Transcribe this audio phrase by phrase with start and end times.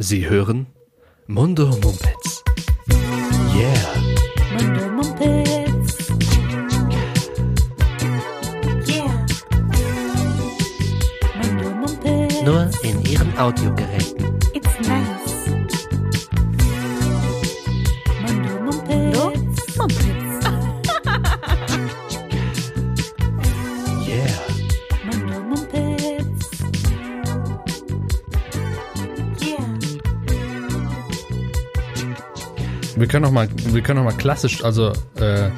[0.00, 0.68] Sie hören
[1.26, 2.44] Mundo Mumpets.
[3.52, 3.74] Yeah.
[4.56, 6.08] Mundo Mumpets.
[8.86, 9.26] Yeah.
[11.42, 12.42] Mundo Mumpets.
[12.44, 14.17] Nur in Ihren Audiogeräten.
[33.08, 35.48] Wir können noch mal, wir können noch mal klassisch, also äh,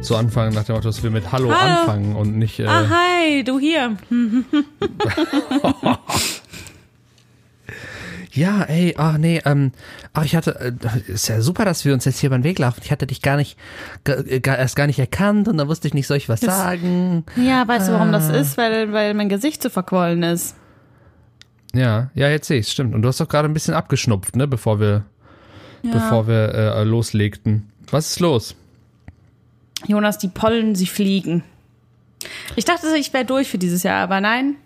[0.00, 1.80] so anfangen nach dem Motto, dass wir mit Hallo, Hallo.
[1.80, 2.60] anfangen und nicht.
[2.60, 3.96] Äh, Ah, hi, du hier.
[8.30, 9.70] Ja, ey, ach nee, ähm,
[10.12, 10.72] ach ich hatte, äh,
[11.12, 12.80] ist ja super, dass wir uns jetzt hier beim Weg laufen.
[12.84, 13.56] Ich hatte dich gar nicht,
[14.04, 16.56] gar, gar, erst gar nicht erkannt und da wusste ich nicht, soll ich was Das-
[16.56, 17.24] sagen?
[17.36, 18.56] Ja, weißt du, warum das ist?
[18.56, 20.54] Weil, weil mein Gesicht so verquollen ist.
[21.74, 22.94] ja, ja, jetzt sehe ich stimmt.
[22.94, 25.04] Und du hast doch gerade ein bisschen abgeschnupft, ne, bevor wir,
[25.92, 27.70] bevor wir äh, loslegten.
[27.90, 28.54] Was ist los?
[29.86, 31.44] Jonas, die Pollen, sie fliegen.
[32.56, 34.56] Ich dachte, ich wäre durch für dieses Jahr, aber nein.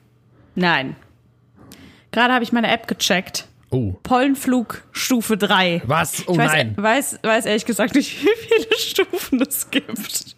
[0.55, 0.97] Nein.
[2.13, 3.47] Gerade habe ich meine App gecheckt.
[3.71, 5.83] Oh, Pollenflug Stufe 3.
[5.85, 6.27] was?
[6.27, 6.75] Oh ich weiß, nein.
[6.77, 10.37] Weiß, weiß ehrlich gesagt nicht, wie viele Stufen es gibt.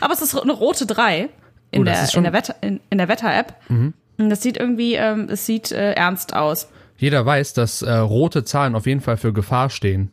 [0.00, 1.28] Aber es ist eine rote 3
[1.72, 2.08] in, Oh, der, Mhm.
[2.14, 3.54] in der Wetter, in, in der Wetter-App.
[3.68, 6.68] Und das sieht irgendwie, ähm, es sieht äh, ernst aus.
[6.96, 10.10] Jeder weiß, dass äh, rote Zahlen auf jeden Fall für Gefahr stehen.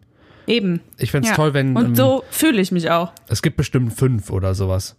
[0.47, 0.81] Eben.
[0.97, 1.35] Ich fänd's Ja.
[1.35, 3.11] toll, wenn ähm, Und so fühle ich mich auch.
[3.27, 4.95] es gibt bestimmt fünf oder sowas.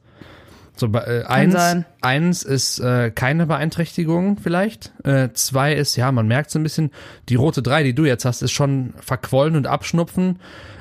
[0.75, 1.85] So, äh, eins, sein.
[2.01, 4.93] eins ist äh, keine Beeinträchtigung vielleicht.
[5.05, 6.91] Äh, zwei ist, ja, man merkt so ein bisschen,
[7.29, 10.39] die rote drei, die du jetzt hast, ist schon verquollen und abschnupfen.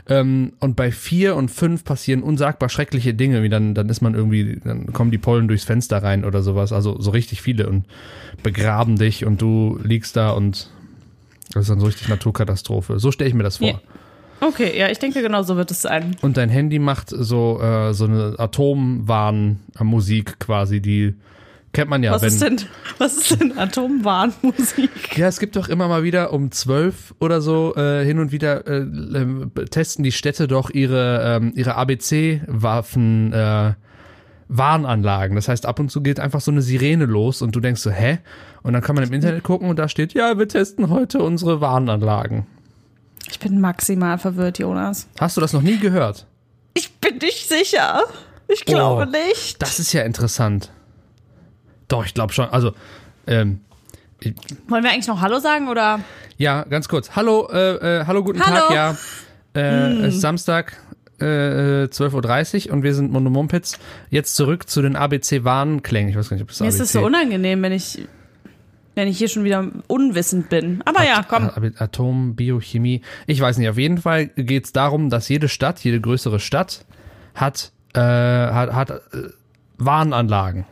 [0.07, 4.15] Ähm, und bei vier und fünf passieren unsagbar schreckliche Dinge, wie dann, dann ist man
[4.15, 6.71] irgendwie, dann kommen die Pollen durchs Fenster rein oder sowas.
[6.71, 7.85] Also so richtig viele und
[8.43, 10.69] begraben dich und du liegst da und
[11.53, 12.99] das ist dann so richtig Naturkatastrophe.
[12.99, 13.67] So stelle ich mir das vor.
[13.67, 13.81] Ja.
[14.41, 16.15] Okay, ja, ich denke, genau so wird es sein.
[16.21, 21.13] Und dein Handy macht so, äh, so eine Atomwarnmusik quasi, die
[21.73, 22.11] kennt man ja.
[22.11, 22.61] Was wenn, ist denn,
[22.97, 25.15] was ist denn Atomwarnmusik?
[25.15, 28.65] Ja, es gibt doch immer mal wieder um zwölf oder so äh, hin und wieder
[28.65, 33.73] äh, äh, testen die Städte doch ihre, ähm, ihre ABC-Waffen äh,
[34.53, 35.35] Warnanlagen.
[35.35, 37.89] Das heißt, ab und zu geht einfach so eine Sirene los und du denkst so,
[37.89, 38.19] hä?
[38.63, 41.61] Und dann kann man im Internet gucken und da steht, ja, wir testen heute unsere
[41.61, 42.45] Warnanlagen.
[43.29, 45.07] Ich bin maximal verwirrt, Jonas.
[45.19, 46.25] Hast du das noch nie gehört?
[46.73, 48.01] Ich bin nicht sicher.
[48.49, 49.61] Ich glaube Oh, nicht.
[49.61, 50.69] Das ist ja interessant.
[51.87, 52.49] Doch, ich glaube schon.
[52.49, 52.73] Also,
[53.27, 53.61] ähm,
[54.67, 56.01] Wollen wir eigentlich noch Hallo sagen oder?
[56.37, 57.15] Ja, ganz kurz.
[57.15, 58.67] Hallo, äh, äh, hallo, guten Hallo.
[58.67, 58.97] Tag, ja.
[59.55, 60.77] Äh, Es ist Samstag,
[61.21, 63.79] äh, äh, 12.30 Uhr und wir sind Mono Mumpitz.
[64.09, 66.09] Jetzt zurück zu den ABC-Warnklängen.
[66.09, 68.05] Ich weiß gar nicht, ob das Mir ABC ist es so unangenehm, wenn ich,
[68.95, 70.81] wenn ich hier schon wieder unwissend bin.
[70.85, 71.45] Aber ja, komm.
[71.45, 73.01] At- Atom, Biochemie.
[73.27, 73.69] Ich weiß nicht.
[73.69, 76.85] Auf jeden Fall geht es darum, dass jede Stadt, jede größere Stadt
[77.35, 79.29] hat, äh, hat, hat äh,
[79.77, 80.65] Warnanlagen.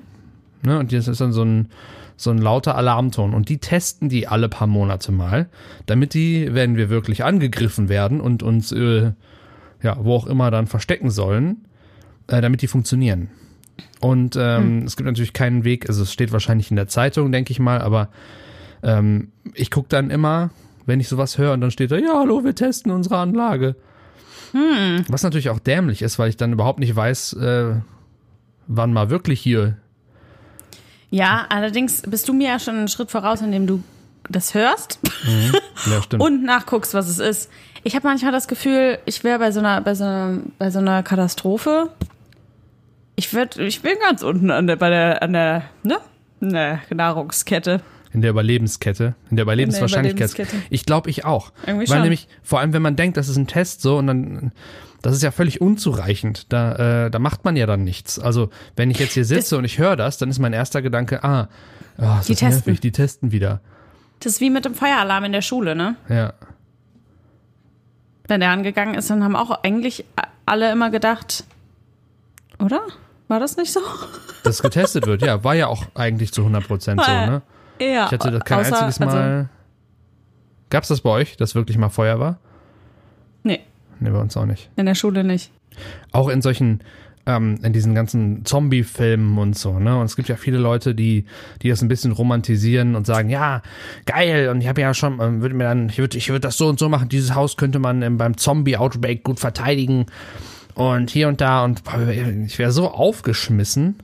[0.63, 0.79] Ne?
[0.79, 1.69] Und das ist dann so ein,
[2.17, 3.33] so ein lauter Alarmton.
[3.33, 5.47] Und die testen die alle paar Monate mal,
[5.85, 9.11] damit die, wenn wir wirklich angegriffen werden und uns, äh,
[9.81, 11.65] ja, wo auch immer dann verstecken sollen,
[12.27, 13.29] äh, damit die funktionieren.
[14.01, 17.51] Und ähm, es gibt natürlich keinen Weg, also es steht wahrscheinlich in der Zeitung, denke
[17.51, 18.09] ich mal, aber
[18.83, 20.51] ähm, ich gucke dann immer,
[20.85, 23.75] wenn ich sowas höre und dann steht da, ja, hallo, wir testen unsere Anlage.
[25.09, 27.75] Was natürlich auch dämlich ist, weil ich dann überhaupt nicht weiß, äh,
[28.67, 29.77] wann mal wirklich hier.
[31.11, 33.83] Ja, allerdings bist du mir ja schon einen Schritt voraus, indem du
[34.29, 34.99] das hörst
[35.85, 36.23] Ja, stimmt.
[36.23, 37.49] und nachguckst, was es ist.
[37.83, 40.79] Ich habe manchmal das Gefühl, ich wäre bei so einer, bei so einer, bei so
[40.79, 41.89] einer Katastrophe.
[43.15, 45.97] Ich würde, ich bin ganz unten an der, bei der, an der, ne,
[46.41, 47.81] der Nahrungskette.
[48.11, 50.47] In der Überlebenskette, in der Überlebenswahrscheinlichkeit.
[50.69, 51.51] Ich glaube, ich auch.
[51.67, 52.01] Irgendwie Weil schon.
[52.03, 54.51] nämlich, vor allem, wenn man denkt, das ist ein Test so und dann,
[55.01, 56.51] das ist ja völlig unzureichend.
[56.51, 58.17] Da, äh, da macht man ja dann nichts.
[58.17, 61.23] Also, wenn ich jetzt hier sitze und ich höre das, dann ist mein erster Gedanke,
[61.23, 61.49] ah,
[61.99, 62.49] oh, ist Die das testen.
[62.49, 63.61] nervig, die testen wieder.
[64.21, 65.95] Das ist wie mit dem Feueralarm in der Schule, ne?
[66.09, 66.33] Ja.
[68.29, 70.05] Wenn der angegangen ist, dann haben auch eigentlich
[70.45, 71.43] alle immer gedacht,
[72.59, 72.81] oder?
[73.27, 73.79] War das nicht so?
[74.43, 77.41] Dass getestet wird, ja, war ja auch eigentlich zu 100 Prozent so, ne?
[77.79, 78.05] Ja.
[78.05, 79.49] Ich hatte das kein außer- einziges Also, Mal.
[80.69, 82.37] Gab's das bei euch, dass wirklich mal Feuer war?
[83.43, 83.61] nee,
[83.99, 84.69] Nee, bei uns auch nicht.
[84.77, 85.51] in der Schule nicht.
[86.11, 86.81] Auch in solchen,
[87.29, 89.97] ähm, in diesen ganzen Zombie-Filmen und so, ne?
[89.97, 91.25] Und es gibt ja viele Leute, die,
[91.61, 93.61] die das ein bisschen romantisieren und sagen, ja,
[94.05, 96.57] geil, und ich habe ja schon, ähm, würde mir dann, ich würde ich würd das
[96.57, 100.07] so und so machen, dieses Haus könnte man ähm, beim Zombie-Outbreak gut verteidigen
[100.73, 103.95] und hier und da und boah, ich wäre so aufgeschmissen,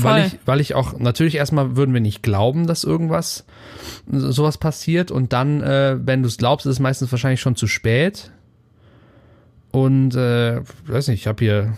[0.00, 0.26] Weil Voll.
[0.32, 3.44] ich, weil ich auch, natürlich erstmal würden wir nicht glauben, dass irgendwas,
[4.10, 7.56] so- sowas passiert und dann, äh, wenn du es glaubst, ist es meistens wahrscheinlich schon
[7.56, 8.30] zu spät.
[9.70, 11.72] Und, äh, weiß nicht, ich habe hier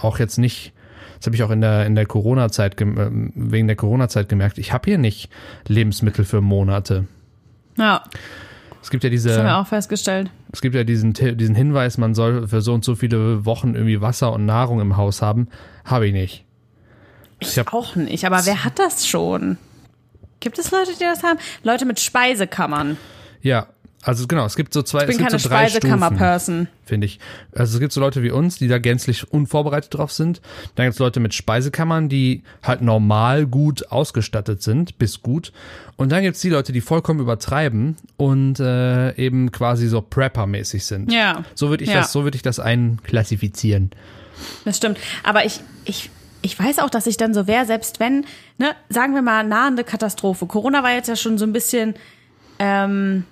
[0.00, 0.72] auch jetzt nicht,
[1.18, 4.72] das habe ich auch in der, in der Corona-Zeit, ähm, wegen der Corona-Zeit gemerkt, ich
[4.72, 5.30] habe hier nicht
[5.68, 7.06] Lebensmittel für Monate.
[7.78, 8.02] Ja,
[8.82, 10.30] Es gibt ja das haben wir diese, auch festgestellt.
[10.52, 14.00] es gibt ja diesen, diesen Hinweis, man soll für so und so viele Wochen irgendwie
[14.00, 15.48] Wasser und Nahrung im Haus haben.
[15.84, 16.44] Habe ich nicht.
[17.38, 19.58] Ich, Ich auch nicht, aber wer hat das schon?
[20.40, 21.38] Gibt es Leute, die das haben?
[21.62, 22.96] Leute mit Speisekammern.
[23.42, 23.66] Ja,
[24.04, 26.68] also genau, es gibt so zwei, Ich bin es gibt keine so drei Speisekammer-Person.
[26.84, 27.20] finde ich.
[27.54, 30.40] Also es gibt so Leute wie uns, die da gänzlich unvorbereitet drauf sind.
[30.74, 35.52] Dann gibt es Leute mit Speisekammern, die halt normal gut ausgestattet sind, bis gut.
[35.96, 40.84] Und dann gibt es die Leute, die vollkommen übertreiben und äh, eben quasi so Prepper-mäßig
[40.84, 41.12] sind.
[41.12, 41.44] Ja.
[41.54, 41.98] So würde ich Ja.
[42.00, 43.90] das, so würde ich das einklassifizieren.
[44.64, 44.98] Das stimmt.
[45.22, 46.10] Aber ich, ich,
[46.40, 48.24] ich weiß auch, dass ich dann so wäre, selbst wenn,
[48.58, 50.46] ne, sagen wir mal, nahende Katastrophe.
[50.46, 51.94] Corona war jetzt ja schon so ein bisschen,
[52.58, 53.24] ähm,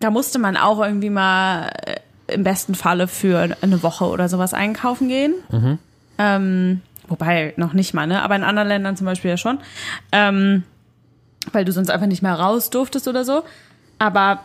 [0.00, 4.52] da musste man auch irgendwie mal äh, im besten Falle für eine Woche oder sowas
[4.54, 5.34] einkaufen gehen.
[6.18, 8.22] Ähm, wobei noch nicht mal, ne?
[8.22, 9.58] Aber in anderen Ländern zum Beispiel ja schon.
[10.12, 10.64] Ähm,
[11.52, 13.44] weil du sonst einfach nicht mehr raus durftest oder so.
[13.98, 14.40] Aber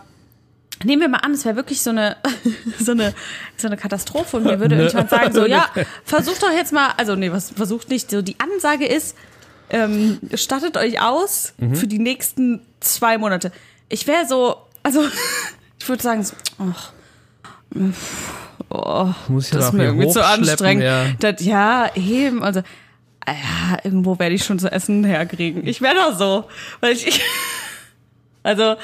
[0.84, 2.18] nehmen wir mal an, es wäre wirklich so eine,
[2.80, 3.14] so eine,
[3.58, 4.82] so eine Katastrophe und mir würde Ne.
[4.84, 5.68] irgendjemand sagen, so, ja,
[6.06, 9.16] versucht doch jetzt mal, also nee, was versucht nicht, so die Ansage ist,
[9.72, 11.76] ähm, stattet euch aus Mhm.
[11.76, 13.52] für die nächsten zwei Monate.
[13.90, 15.04] Ich wäre so, also
[15.80, 16.92] ich würde sagen, so, ach,
[18.70, 20.84] oh, Muss ich das ist mir irgendwie zu anstrengend.
[20.84, 21.06] ja.
[21.20, 22.62] Das, ja, eben, also
[23.28, 25.66] ja, irgendwo werde ich schon zu essen herkriegen.
[25.68, 26.46] Ich wäre doch so,
[26.80, 27.22] weil ich,
[28.44, 28.76] also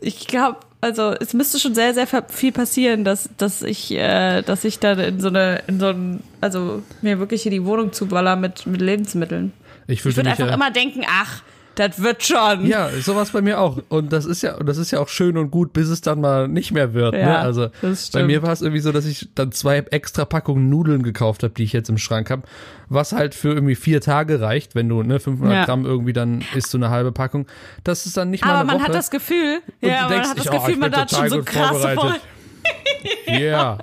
[0.00, 4.64] ich glaube, also es müsste schon sehr, sehr viel passieren, dass, dass ich, äh, dass
[4.64, 8.36] ich dann in so eine, in so ein, also mir wirklich hier die Wohnung zuballer
[8.36, 9.52] mit, mit Lebensmitteln.
[9.86, 11.42] Ich Ich würde mich einfach ja, immer denken, ach,
[11.74, 12.66] das wird schon.
[12.66, 13.78] Ja, sowas bei mir auch.
[13.88, 16.20] Und das ist ja, und das ist ja auch schön und gut, bis es dann
[16.20, 17.14] mal nicht mehr wird.
[17.14, 17.20] ne?
[17.20, 20.68] Ja, Also das bei mir war es irgendwie so, dass ich dann zwei extra Packungen
[20.68, 22.42] Nudeln gekauft habe, die ich jetzt im Schrank habe,
[22.88, 25.64] was halt für irgendwie vier Tage reicht, wenn du ne 500 Ja.
[25.64, 27.46] Gramm irgendwie dann isst du eine halbe Packung.
[27.84, 28.88] Das ist dann nicht mal Aber man Woche.
[28.88, 31.28] hat das Gefühl, ja, man denkst hat das dich, oh, Gefühl, ich man hat schon
[31.28, 32.20] so vorbereitet.
[33.26, 33.78] Ja.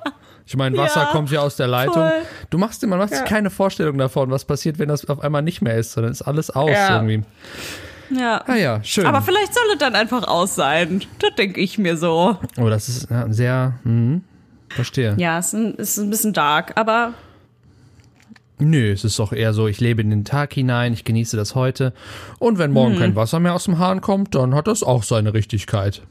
[0.49, 1.93] Ich meine, Wasser Ja, kommt ja aus der Leitung.
[1.93, 2.11] voll.
[2.49, 5.43] Du machst dir, man macht sich keine Vorstellung davon, was passiert, wenn das auf einmal
[5.43, 6.95] nicht mehr ist, sondern ist alles aus Ja.
[6.95, 7.23] irgendwie.
[8.09, 8.43] Ja.
[8.47, 9.05] Ah ja, schön.
[9.05, 11.03] Aber vielleicht soll es dann einfach aus sein.
[11.19, 12.35] Das denke ich mir so.
[12.59, 14.23] oh, das ist ja, sehr, hm,
[14.69, 15.13] verstehe.
[15.19, 17.13] Ja, es ist ein, ist ein bisschen dark, aber
[18.61, 21.55] Nö, es ist doch eher so, ich lebe in den Tag hinein, ich genieße das
[21.55, 21.93] heute.
[22.39, 22.99] Und wenn morgen Hm.
[22.99, 26.01] kein Wasser mehr aus dem Hahn kommt, dann hat das auch seine Richtigkeit.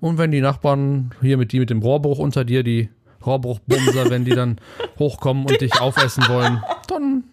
[0.00, 2.88] Und wenn die Nachbarn hier mit die mit dem Rohrbruch unter dir, die
[3.24, 4.58] Rohrbruchbumser, wenn die dann
[4.98, 7.24] hochkommen und dich aufessen wollen, dann,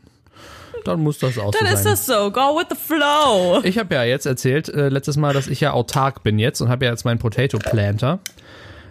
[0.85, 1.91] dann muss das auch dann so ist sein.
[1.93, 2.31] das so.
[2.31, 3.61] Go with the flow.
[3.63, 6.69] Ich habe ja jetzt erzählt, äh, letztes Mal, dass ich ja autark bin jetzt und
[6.69, 8.19] habe ja jetzt meinen Potato Planter.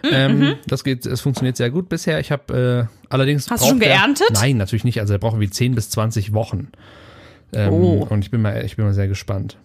[0.03, 0.09] Mhm.
[0.11, 2.19] Ähm, das geht, es funktioniert sehr gut bisher.
[2.19, 3.49] Ich habe äh, allerdings.
[3.49, 4.27] Hast du schon braucht der- geerntet?
[4.33, 4.99] Nein, natürlich nicht.
[4.99, 6.69] Also er braucht wie 10 bis 20 Wochen.
[7.53, 8.07] Ähm, Oh.
[8.09, 9.57] Und ich bin mal, ich bin mal sehr gespannt.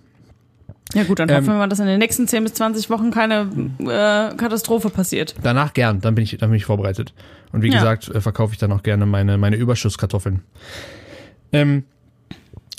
[0.95, 3.11] Ja gut, dann Ähm, hoffen wir mal, dass in den nächsten 10 bis 20 Wochen
[3.11, 3.49] keine
[3.81, 5.35] äh, Katastrophe passiert.
[5.43, 7.13] Danach gern, dann bin ich, dann bin ich vorbereitet.
[7.53, 7.75] Und wie Ja.
[7.75, 10.43] gesagt, äh, verkaufe ich dann auch gerne meine, meine Überschusskartoffeln.
[11.53, 11.85] Ähm,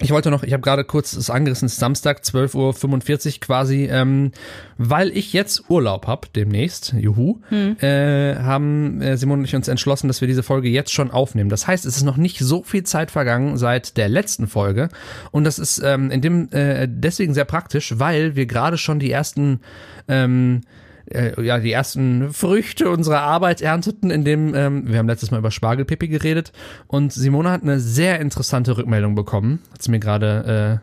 [0.04, 4.32] ich wollte noch, ich habe gerade kurz angerissen, es ist Samstag, 12.45 Uhr quasi, ähm,
[4.78, 10.08] weil ich jetzt Urlaub hab demnächst, juhu, äh, haben äh, Simon und ich uns entschlossen,
[10.08, 11.50] dass wir diese Folge jetzt schon aufnehmen.
[11.50, 14.90] Das heißt, es ist noch nicht so viel Zeit vergangen seit der letzten Folge
[15.32, 19.12] und das ist ähm, in dem äh, deswegen sehr praktisch, weil wir gerade schon die
[19.12, 19.62] ersten
[20.08, 20.62] ähm,
[21.12, 25.52] äh, ja, die ersten Früchte unserer Arbeit ernteten, indem ähm, wir haben letztes Mal über
[25.52, 26.52] Spargelpipi geredet
[26.88, 30.82] und Simone hat eine sehr interessante Rückmeldung bekommen, hat sie mir gerade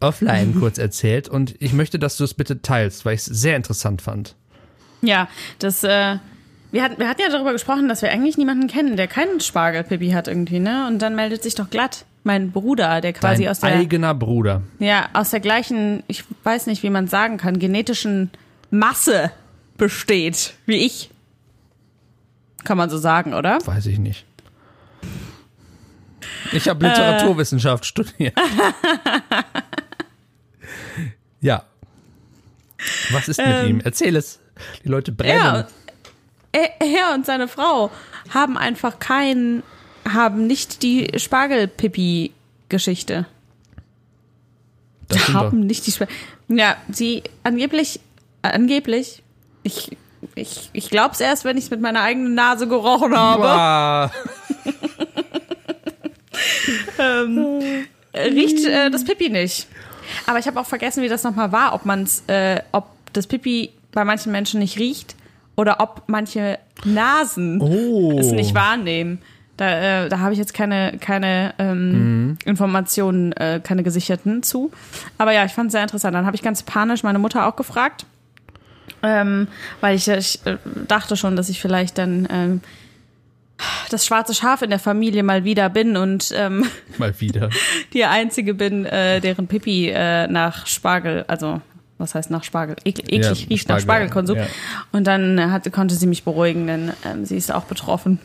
[0.00, 3.26] äh, offline kurz erzählt und ich möchte, dass du es bitte teilst, weil ich es
[3.26, 4.36] sehr interessant fand.
[5.02, 5.28] Ja,
[5.58, 6.16] das, äh,
[6.70, 10.10] wir hatten, wir hatten ja darüber gesprochen, dass wir eigentlich niemanden kennen, der keinen Spargelpipi
[10.10, 10.86] hat irgendwie, ne?
[10.88, 14.62] Und dann meldet sich doch glatt mein Bruder, der quasi Dein aus der, eigener Bruder.
[14.78, 18.30] ja, aus der gleichen, ich weiß nicht, wie man sagen kann, genetischen
[18.70, 19.30] Masse
[19.76, 21.10] besteht, wie ich.
[22.64, 23.58] Kann man so sagen, oder?
[23.66, 24.24] Weiß ich nicht.
[26.52, 28.34] Ich habe Literaturwissenschaft studiert.
[31.40, 31.64] ja.
[33.10, 33.80] Was ist mit ihm?
[33.82, 34.38] Erzähl es.
[34.84, 35.36] Die Leute brennen.
[35.36, 35.66] Ja,
[36.54, 37.90] er, er und seine Frau
[38.30, 39.64] haben einfach kein,
[40.08, 43.26] haben nicht die Spargelpipi-Geschichte.
[45.10, 46.14] sind doch, haben nicht die Spargel.
[46.48, 48.00] Ja, sie angeblich,
[48.42, 49.22] angeblich,
[49.64, 49.96] ich,
[50.36, 53.42] ich, ich glaub's erst, wenn ich mit meiner eigenen Nase gerochen habe.
[53.42, 54.10] Boah.
[56.98, 59.66] äh, riecht äh, das Pipi nicht.
[60.26, 63.70] Aber ich habe auch vergessen, wie das nochmal war, ob man's, äh, ob das Pipi
[63.92, 65.16] bei manchen Menschen nicht riecht
[65.56, 68.18] oder ob manche Nasen Oh.
[68.18, 69.20] es nicht wahrnehmen.
[69.56, 74.72] Da, äh, da habe ich jetzt keine, keine ähm, Informationen, äh, keine gesicherten zu.
[75.16, 76.14] Aber ja, ich fand es sehr interessant.
[76.14, 78.04] Dann habe ich ganz panisch meine Mutter auch gefragt,
[79.04, 79.48] ähm,
[79.80, 80.56] weil ich, ich äh,
[80.88, 82.60] dachte schon, dass ich vielleicht dann ähm,
[83.90, 86.66] das schwarze Schaf in der Familie mal wieder bin und ähm,
[86.98, 87.50] Mal wieder.
[87.92, 91.60] die einzige bin, äh, deren Pipi äh, nach Spargel, also
[91.98, 92.76] was heißt nach Spargel?
[92.84, 94.36] Eklig, eklig Ja, riecht nach Spargel, Spargelkonsum.
[94.36, 94.46] ja.
[94.92, 98.18] Und dann äh, hat, konnte sie mich beruhigen, denn ähm, sie ist auch betroffen.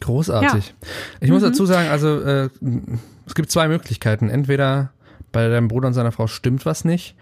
[0.00, 0.74] Großartig.
[1.20, 2.48] Ich muss dazu sagen, also äh,
[3.26, 4.28] es gibt zwei Möglichkeiten.
[4.30, 4.90] Entweder
[5.30, 7.14] bei deinem Bruder und seiner Frau stimmt was nicht,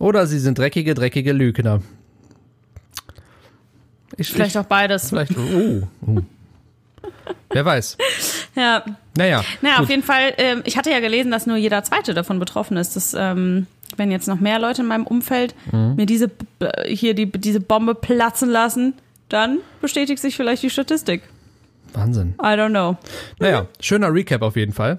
[0.00, 1.80] oder sie sind dreckige, dreckige Lügner.
[4.16, 5.08] Ich, Vielleicht ich, auch beides.
[5.10, 5.32] Vielleicht.
[5.38, 6.18] Oh, oh.
[7.50, 7.96] Wer weiß.
[8.56, 8.84] Ja,
[9.16, 9.44] Naja.
[9.62, 9.84] naja, gut.
[9.84, 10.34] auf jeden Fall.
[10.36, 12.96] Ähm, ich hatte ja gelesen, dass nur jeder Zweite davon betroffen ist.
[12.96, 15.94] Dass, ähm, wenn jetzt noch mehr Leute in meinem Umfeld Mhm.
[15.94, 18.94] mir diese B- hier die, diese Bombe platzen lassen,
[19.28, 21.22] dann bestätigt sich vielleicht die Statistik.
[21.92, 22.34] Wahnsinn.
[22.40, 22.96] I don't know.
[23.38, 24.98] Naja, schöner Recap auf jeden Fall.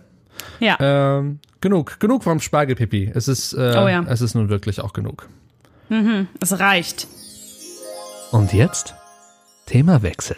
[0.59, 0.77] Ja.
[0.79, 3.11] Ähm, genug, genug vom Spargelpipi.
[3.13, 4.03] Es ist, äh, Oh ja.
[4.07, 5.27] es ist nun wirklich auch genug.
[6.39, 7.07] Es reicht.
[8.31, 8.95] Und jetzt?
[9.65, 10.37] Themawechsel.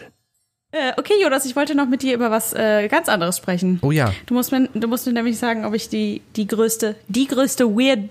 [0.72, 3.78] Äh, okay, Jonas, ich wollte noch mit dir über was äh, ganz anderes sprechen.
[3.82, 4.12] Oh ja.
[4.26, 7.66] Du musst mir, du musst mir nämlich sagen, ob ich die, die größte, die größte
[7.66, 8.08] Weird,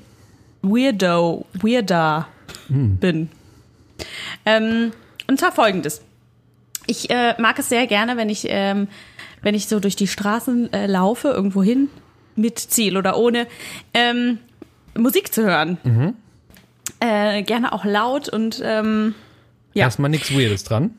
[0.62, 2.30] Weirdo, Weirda
[2.70, 3.30] bin.
[4.46, 4.94] Ähm,
[5.28, 6.02] und zwar folgendes.
[6.88, 8.88] Ich äh, mag es sehr gerne, wenn ich, ähm,
[9.44, 11.90] wenn ich so durch die Straßen äh, laufe, irgendwo hin,
[12.36, 13.46] mit Ziel oder ohne,
[13.94, 14.40] ähm,
[14.98, 15.78] Musik zu hören.
[17.00, 19.14] Äh, gerne auch laut und ähm,
[19.74, 19.86] Ja.
[19.86, 20.92] Erstmal nichts Weirdes dran.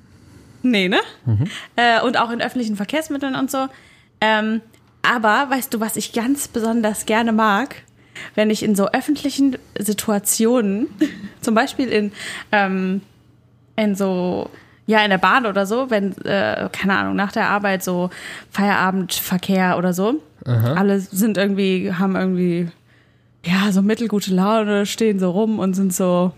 [0.63, 1.01] Nee, ne?
[1.77, 3.67] Äh, und auch in öffentlichen Verkehrsmitteln und so.
[4.21, 4.63] Ähm,
[5.03, 7.83] aber weißt du, was ich ganz besonders gerne mag?
[8.35, 10.89] Wenn ich in so öffentlichen Situationen,
[11.41, 12.13] zum Beispiel in,
[12.53, 13.03] ähm,
[13.77, 14.49] in so,
[14.87, 18.11] ja, in der Bahn oder so, wenn, äh, keine Ahnung, nach der Arbeit so
[18.51, 22.69] Feierabendverkehr oder so, alle sind irgendwie, haben irgendwie,
[23.45, 26.33] ja, so mittelgute Laune, stehen so rum und sind so,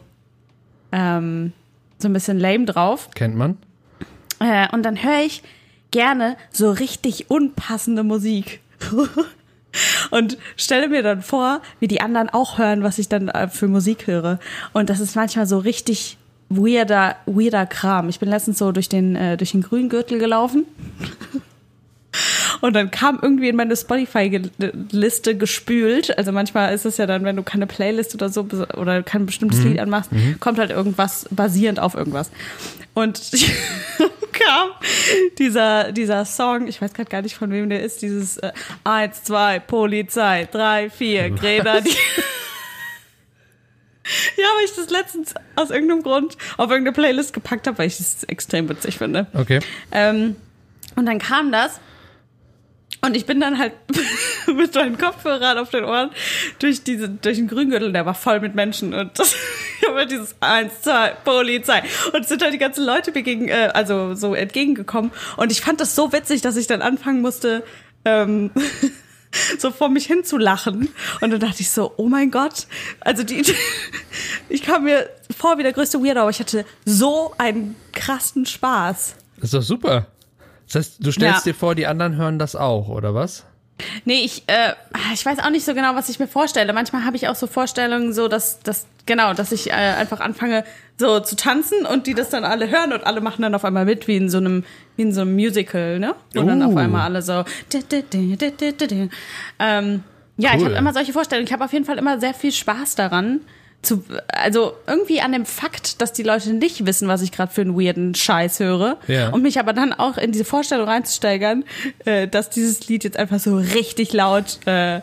[0.93, 1.53] ähm,
[1.99, 3.09] so ein bisschen lame drauf.
[3.15, 3.57] Kennt man.
[4.39, 5.43] Äh, und dann höre ich
[5.91, 8.61] gerne so richtig unpassende Musik.
[10.11, 13.69] und stelle mir dann vor, wie die anderen auch hören, was ich dann äh, für
[13.69, 14.39] Musik höre.
[14.73, 18.09] Und das ist manchmal so richtig weirder, weirder Kram.
[18.09, 20.65] Ich bin letztens so durch den, äh, durch den Grüngürtel gelaufen.
[22.61, 26.17] Und dann kam irgendwie in meine Spotify-Liste gespült.
[26.17, 29.63] Also manchmal ist es ja dann, wenn du keine Playlist oder so oder kein bestimmtes
[29.63, 30.11] Lied anmachst,
[30.41, 32.31] kommt halt irgendwas basierend auf irgendwas.
[32.95, 33.21] Und
[34.33, 34.71] kam
[35.39, 38.53] dieser, dieser Song, ich weiß gerade gar nicht von wem der ist, dieses äh,
[38.85, 41.95] 1, 2, Polizei, 3, 4, Grenadier.
[44.37, 47.99] Ja, weil ich das letztens aus irgendeinem Grund auf irgendeine Playlist gepackt habe, weil ich
[47.99, 49.27] das extrem witzig finde.
[49.35, 49.61] Okay.
[49.93, 50.37] Ähm,
[50.95, 51.81] und dann kam das.
[53.03, 53.73] Und ich bin dann halt
[54.47, 56.11] mit meinen Kopfhörern auf den Ohren
[56.59, 58.95] durch, diese, durch den Grüngürtel, der war voll mit Menschen.
[58.95, 59.37] Und das,
[59.87, 61.83] habe halt dieses Eins, zwei, Polizei.
[62.13, 65.11] Und es sind halt die ganzen Leute mir gegen, äh, also so entgegengekommen.
[65.37, 67.65] Und ich fand das so witzig, dass ich dann anfangen musste,
[68.05, 68.51] ähm,
[69.61, 70.89] so vor mich hin zu lachen.
[71.21, 72.67] Und dann dachte ich so, oh mein Gott.
[73.01, 73.43] Also die,
[74.49, 79.15] ich kam mir vor wie der größte Weirdo, aber ich hatte so einen krassen Spaß.
[79.37, 80.07] Das ist doch super.
[80.67, 81.53] Das heißt, du stellst Ja.
[81.53, 83.45] dir vor, die anderen hören das auch, oder was?
[84.05, 84.73] Nee, ich, äh,
[85.13, 86.73] ich weiß auch nicht so genau, was ich mir vorstelle.
[86.73, 90.65] Manchmal habe ich auch so Vorstellungen, so dass, dass genau, dass ich äh, einfach anfange,
[90.99, 93.85] so zu tanzen und die das dann alle hören und alle machen dann auf einmal
[93.85, 94.65] mit, wie in so einem,
[94.97, 96.15] wie in so einem Musical, ne?
[96.35, 96.71] Und dann Uh.
[96.71, 97.45] auf einmal alle so.
[99.59, 100.03] Ähm,
[100.39, 100.65] ja, ich Cool.
[100.67, 101.47] habe immer solche Vorstellungen.
[101.47, 103.41] Ich habe auf jeden Fall immer sehr viel Spaß daran.
[103.87, 107.61] Zu, also irgendwie an dem Fakt, dass die Leute nicht wissen, was ich gerade für
[107.61, 108.97] einen weirden Scheiß höre.
[109.07, 109.29] Ja.
[109.29, 111.63] Und mich aber dann auch in diese Vorstellung reinzusteigern,
[112.05, 115.03] äh, dass dieses Lied jetzt einfach so richtig laut äh,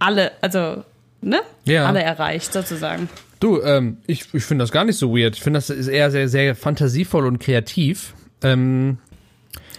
[0.00, 0.82] alle, also,
[1.20, 1.40] ne?
[1.64, 1.86] Ja.
[1.86, 3.08] Alle erreicht, sozusagen.
[3.38, 5.36] Du, ähm, ich, ich finde das gar nicht so weird.
[5.36, 8.14] Ich finde, das ist eher sehr, sehr fantasievoll und kreativ.
[8.42, 8.98] Ähm,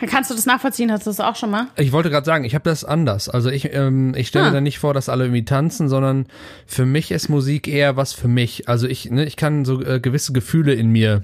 [0.08, 0.92] Kannst du das nachvollziehen?
[0.92, 1.68] Hast du das auch schon mal?
[1.76, 3.28] ich wollte gerade sagen, ich habe das anders.
[3.30, 4.48] Also ich, ähm, ich stelle Ah.
[4.50, 6.26] mir da nicht vor, dass alle irgendwie tanzen, sondern
[6.66, 8.70] für mich ist Musik eher was für mich.
[8.70, 11.24] Also ich, ne, ich kann so äh, gewisse Gefühle in mir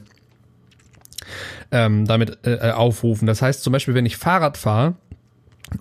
[1.71, 3.25] ähm, damit äh, äh, aufrufen.
[3.27, 4.95] Das heißt zum Beispiel, wenn ich Fahrrad fahre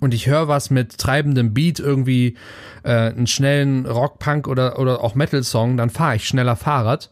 [0.00, 2.36] und ich höre was mit treibendem Beat, irgendwie
[2.84, 7.10] äh, einen schnellen Rock-Punk oder, oder auch Metal-Song, dann fahre ich schneller Fahrrad.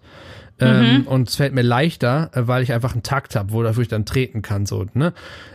[0.63, 3.83] Ähm, Und es fällt mir leichter, äh, weil ich einfach einen Takt habe, wo dafür
[3.83, 4.67] ich dann treten kann.
[4.67, 5.13] So, ne?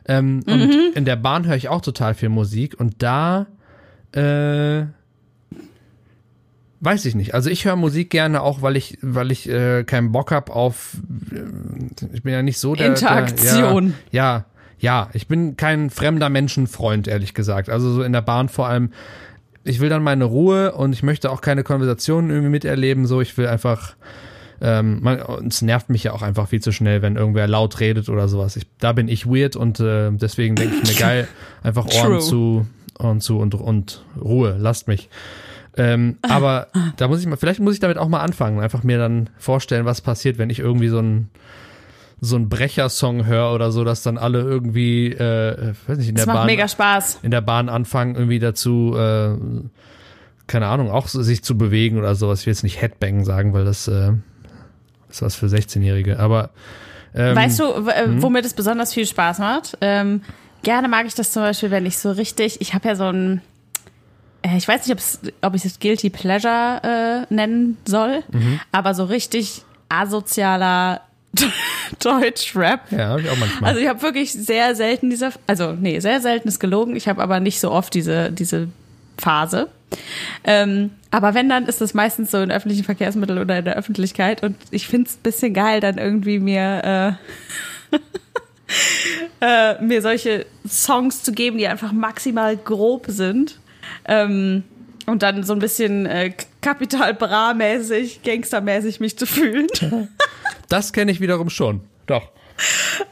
[0.08, 3.48] ähm, Und in der Bahn höre ich auch total viel Musik und da
[4.14, 4.86] Äh,
[6.80, 7.34] weiß ich nicht.
[7.34, 10.98] Also ich höre Musik gerne auch, weil ich, weil ich äh, keinen Bock hab auf.
[11.32, 13.94] Äh, ich bin ja nicht so der Interaktion.
[14.12, 14.46] Der, ja,
[14.80, 15.10] ja, ja.
[15.14, 17.70] Ich bin kein fremder Menschenfreund, ehrlich gesagt.
[17.70, 18.92] Also so in der Bahn vor allem.
[19.64, 23.06] Ich will dann meine Ruhe und ich möchte auch keine Konversationen irgendwie miterleben.
[23.06, 23.96] So, ich will einfach.
[24.62, 28.10] Ähm, man, es nervt mich ja auch einfach viel zu schnell, wenn irgendwer laut redet
[28.10, 28.56] oder sowas.
[28.56, 31.28] Ich, da bin ich weird und äh, deswegen denke ich mir geil,
[31.64, 32.20] einfach Ohren True.
[32.20, 32.68] zu,
[33.00, 35.10] Ohren zu und, und Ruhe, lasst mich.
[35.76, 38.98] Ähm, aber da muss ich mal, vielleicht muss ich damit auch mal anfangen, einfach mir
[38.98, 41.30] dann vorstellen, was passiert, wenn ich irgendwie so ein
[42.20, 46.26] so ein Brecher-Song höre oder so, dass dann alle irgendwie, äh, weiß nicht, in Das
[46.26, 47.20] der Bahn, mega Spaß.
[47.22, 49.36] in der Bahn anfangen, irgendwie dazu, äh,
[50.48, 52.40] keine Ahnung, auch so sich zu bewegen oder sowas.
[52.40, 54.14] Ich will jetzt nicht Headbang sagen, weil das äh,
[55.18, 56.20] ist was für 16-Jährige.
[56.20, 56.50] Aber
[57.16, 59.78] ähm, Weißt du, äh, womit es besonders viel Spaß macht?
[59.82, 60.22] Ähm,
[60.64, 63.42] gerne mag ich das zum Beispiel, wenn ich so richtig, ich habe ja so ein,
[64.44, 64.98] äh, ich weiß nicht,
[65.42, 68.24] ob ich es Guilty Pleasure äh, nennen soll,
[68.72, 71.02] aber so richtig asozialer
[72.04, 72.92] Deutschrap.
[72.92, 73.70] ja, hab ich auch manchmal.
[73.70, 76.96] Also ich habe wirklich sehr selten diese, also nee, sehr selten ist gelogen.
[76.96, 78.70] Ich habe aber nicht so oft diese diese
[79.18, 79.70] Phase.
[80.44, 84.44] Ähm, aber wenn dann ist es meistens so in öffentlichen Verkehrsmitteln oder in der Öffentlichkeit
[84.44, 87.18] und ich finde es ein bisschen geil, dann irgendwie mir
[87.92, 88.02] äh,
[89.42, 93.60] äh, mir solche Songs zu geben, die einfach maximal grob sind.
[94.06, 94.64] Ähm,
[95.06, 99.68] und dann so ein bisschen äh, Kapital Bra-mäßig, Gangstermäßig mich zu fühlen.
[100.70, 101.82] das kenne ich wiederum schon.
[102.08, 102.30] Doch.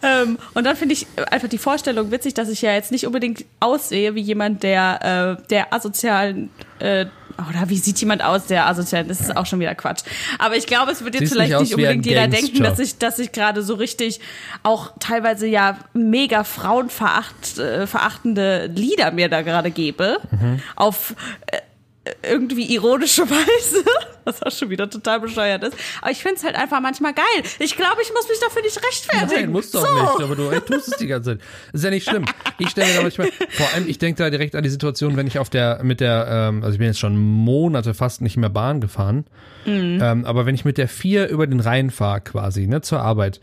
[0.01, 3.45] Ähm, und dann finde ich einfach die Vorstellung witzig, dass ich ja jetzt nicht unbedingt
[3.59, 6.49] aussehe wie jemand, der, äh, der asozialen,
[6.79, 7.05] äh,
[7.37, 10.03] oder wie sieht jemand aus, der asozial, das ist auch schon wieder Quatsch.
[10.39, 13.19] Aber ich glaube, es wird jetzt Siehst vielleicht nicht unbedingt jeder denken, dass ich, dass
[13.19, 14.21] ich gerade so richtig
[14.63, 20.17] auch teilweise ja mega frauenveracht, äh, verachtende Lieder mir da gerade gebe.
[20.31, 20.61] Mhm.
[20.75, 21.15] Auf,
[21.47, 21.57] äh,
[22.21, 23.83] irgendwie ironische Weise,
[24.24, 25.75] was auch schon wieder total bescheuert ist.
[26.01, 27.43] Aber ich finde es halt einfach manchmal geil.
[27.59, 29.41] Ich glaube, ich muss mich dafür nicht rechtfertigen.
[29.41, 29.85] Nein, musst du so.
[29.85, 31.47] auch nicht, aber du tust es die ganze Zeit.
[31.73, 32.25] Ist ja nicht schlimm.
[32.58, 35.27] Ich stelle mir da manchmal, vor allem, ich denke da direkt an die Situation, wenn
[35.27, 38.49] ich auf der, mit der, ähm, also ich bin jetzt schon Monate fast nicht mehr
[38.49, 39.25] Bahn gefahren,
[39.65, 43.39] ähm, aber wenn ich mit der vier über den Rhein fahre quasi, ne, zur Arbeit,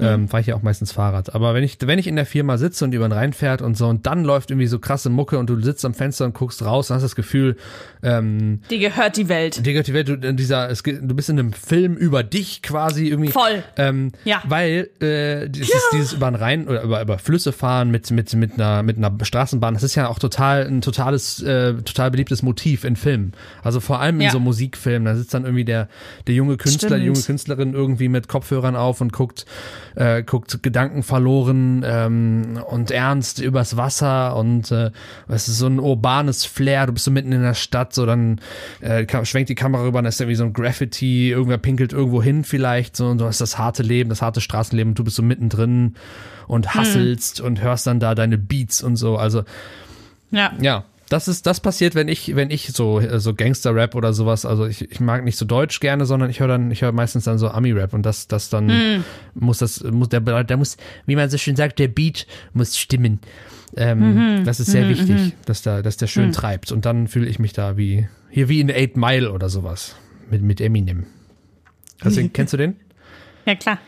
[0.00, 1.34] ähm, fahre ich ja auch meistens Fahrrad.
[1.34, 3.76] Aber wenn ich, wenn ich in der Firma sitze und über den Rhein fährt und
[3.76, 6.64] so und dann läuft irgendwie so krasse Mucke und du sitzt am Fenster und guckst
[6.64, 7.56] raus und hast das Gefühl,
[8.02, 9.64] ähm, Die gehört die Welt.
[9.66, 12.62] dir gehört die Welt, du, in dieser, es, du bist in einem Film über dich
[12.62, 13.30] quasi irgendwie.
[13.32, 13.62] Voll.
[13.76, 14.42] Ähm, Ja.
[14.46, 18.54] Weil äh, dieses, dieses über den Rhein oder über, über Flüsse fahren mit, mit, mit,
[18.54, 22.84] einer, mit einer Straßenbahn, das ist ja auch total ein totales, äh, total beliebtes Motiv
[22.84, 23.32] in Filmen.
[23.62, 24.30] Also vor allem in Ja.
[24.30, 25.88] so Musikfilmen, da sitzt dann irgendwie der,
[26.26, 27.02] der junge Künstler, Stimmt.
[27.02, 29.44] die junge Künstlerin irgendwie mit Kopfhörern auf und guckt,
[29.98, 34.92] äh, guckt Gedanken verloren ähm, und ernst übers Wasser und äh,
[35.26, 38.40] es ist so ein urbanes Flair, du bist so mitten in der Stadt, so dann
[38.80, 42.22] äh, schwenkt die Kamera rüber, dann ist da wie so ein Graffiti, irgendwer pinkelt irgendwo
[42.22, 45.16] hin vielleicht, so und du hast das harte Leben, das harte Straßenleben und du bist
[45.16, 45.96] so mittendrin
[46.46, 49.42] und hasselst und hörst dann da deine Beats und so, also
[50.30, 50.52] Ja.
[50.60, 54.66] ja, das ist, das passiert, wenn ich, wenn ich so, so Gangster-Rap oder sowas, also
[54.66, 57.38] ich, ich mag nicht so Deutsch gerne, sondern ich höre dann, ich höre meistens dann
[57.38, 61.38] so Ami-Rap und das, das dann muss das, muss der, der muss, wie man so
[61.38, 63.20] schön sagt, der Beat muss stimmen.
[63.76, 67.38] Ähm, Das ist sehr wichtig, dass da, dass der schön treibt und dann fühle ich
[67.38, 69.96] mich da wie, hier wie in Eight Mile oder sowas
[70.30, 71.06] mit, mit Eminem.
[72.02, 72.76] Du, kennst du den?
[73.46, 73.78] Ja, klar.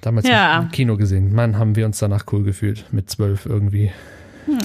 [0.00, 0.60] Damals Ja.
[0.60, 1.34] im Kino gesehen.
[1.34, 3.90] Mann, haben wir uns danach cool gefühlt mit zwölf irgendwie.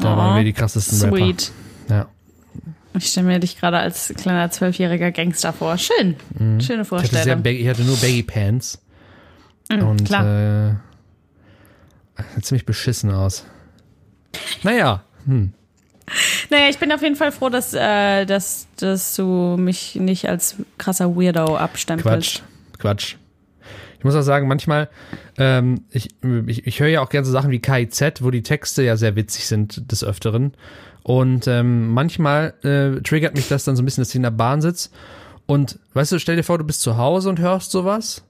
[0.01, 1.51] Da waren wir die krassesten Sweet.
[1.89, 1.95] Rapper.
[1.95, 2.07] Ja.
[2.97, 5.77] Ich stelle mir dich gerade als kleiner zwölfjähriger Gangster vor.
[5.77, 6.15] Schön.
[6.37, 6.59] Schöne Mhm.
[6.59, 7.45] Ich hatte, Vorstellung.
[7.45, 8.79] ich hatte nur Baggy Pants.
[9.71, 10.71] und Mhm, klar.
[12.37, 13.45] Äh, ziemlich beschissen aus.
[14.63, 15.53] Naja, hm.
[16.49, 20.57] Naja, ich bin auf jeden Fall froh, dass, äh, dass, dass du mich nicht als
[20.77, 22.43] krasser Weirdo abstempelst.
[22.77, 22.77] Quatsch.
[22.79, 23.15] Quatsch.
[24.03, 24.89] Ich muss auch sagen, manchmal,
[25.37, 26.09] ähm, ich,
[26.47, 29.15] ich, ich höre ja auch gerne so Sachen wie KIZ, wo die Texte ja sehr
[29.15, 30.55] witzig sind des Öfteren.
[31.03, 34.31] Und ähm, manchmal äh, triggert mich das dann so ein bisschen, dass ich in der
[34.31, 34.89] Bahn sitze.
[35.45, 38.25] Und weißt du, stell dir vor, du bist zu Hause und hörst sowas.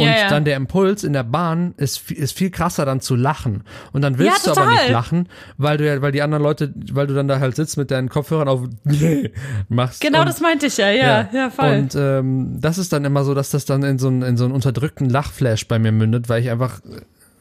[0.00, 0.28] Und Ja, ja.
[0.28, 3.64] dann der Impuls in der Bahn ist, ist viel krasser dann zu lachen.
[3.92, 6.72] Und dann willst Ja, du aber nicht lachen, weil du ja, weil die anderen Leute,
[6.92, 8.62] weil du dann da halt sitzt mit deinen Kopfhörern auf
[9.68, 10.00] machst.
[10.00, 11.78] Genau und, das meinte ich ja, ja, ja, voll.
[11.78, 14.44] Und ähm, das ist dann immer so, dass das dann in so, einen, in so
[14.44, 16.80] einen unterdrückten Lachflash bei mir mündet, weil ich einfach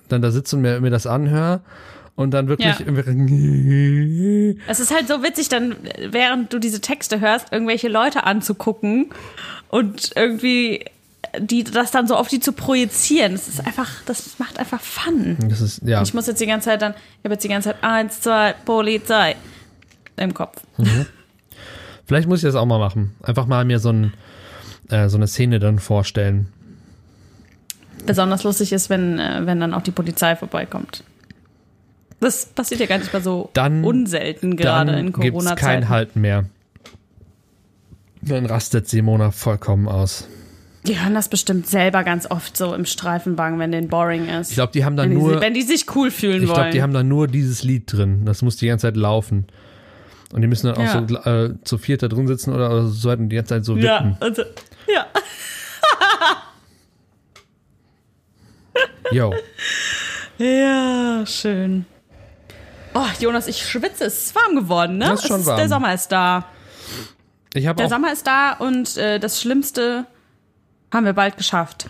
[0.10, 1.62] dann da sitze und mir, mir das anhöre
[2.20, 2.86] und dann wirklich Ja.
[4.68, 5.76] Es ist halt so witzig, dann,
[6.10, 9.12] während du diese Texte hörst, irgendwelche Leute anzugucken
[9.70, 10.84] und irgendwie
[11.40, 13.34] die, das dann so auf die zu projizieren.
[13.34, 15.38] Das ist einfach, das macht einfach Fun.
[15.50, 17.70] das ist ja Ich muss jetzt die ganze Zeit dann, ich habe jetzt die ganze
[17.70, 19.36] Zeit eins, zwei, Polizei.
[20.18, 20.62] im Kopf.
[22.06, 23.16] Vielleicht muss ich das auch mal machen.
[23.22, 24.14] Einfach mal mir so, ein,
[24.90, 26.52] äh, so eine Szene dann vorstellen.
[28.06, 31.04] Besonders lustig ist, wenn, äh, wenn dann auch die Polizei vorbeikommt.
[32.20, 35.90] Das passiert ja gar nicht mal so Dann- unselten gerade in Dann gibt's kein Corona-Zeiten.
[35.90, 36.46] Halt mehr.
[38.22, 40.28] Dann rastet Simona vollkommen aus.
[40.90, 44.50] Die hören das bestimmt selber ganz oft so im Streifenwagen, wenn denen boring ist.
[44.50, 45.40] Ich glaube, die haben dann wenn, die, nur.
[45.40, 46.56] wenn die sich cool fühlen Ich wollen.
[46.56, 48.26] glaube, die haben da nur dieses Lied drin.
[48.26, 49.46] Das muss die ganze Zeit laufen.
[50.34, 51.06] Und die müssen dann auch Ja.
[51.08, 53.86] so äh, zu viert da drin sitzen oder, oder so die ganze Zeit so wippen.
[53.86, 54.42] ja, also,
[54.92, 55.06] ja.
[59.12, 59.34] Yo.
[60.40, 61.86] Ja, schön.
[62.96, 64.06] Oh, Jonas, ich schwitze.
[64.06, 65.06] Es ist warm geworden, ne?
[65.06, 65.58] Das ist schon warm.
[65.58, 66.46] Der Sommer ist da.
[67.54, 67.90] Ich habe Der auch.
[67.92, 70.06] Sommer ist da und äh, das Schlimmste
[70.92, 71.90] haben wir bald geschafft.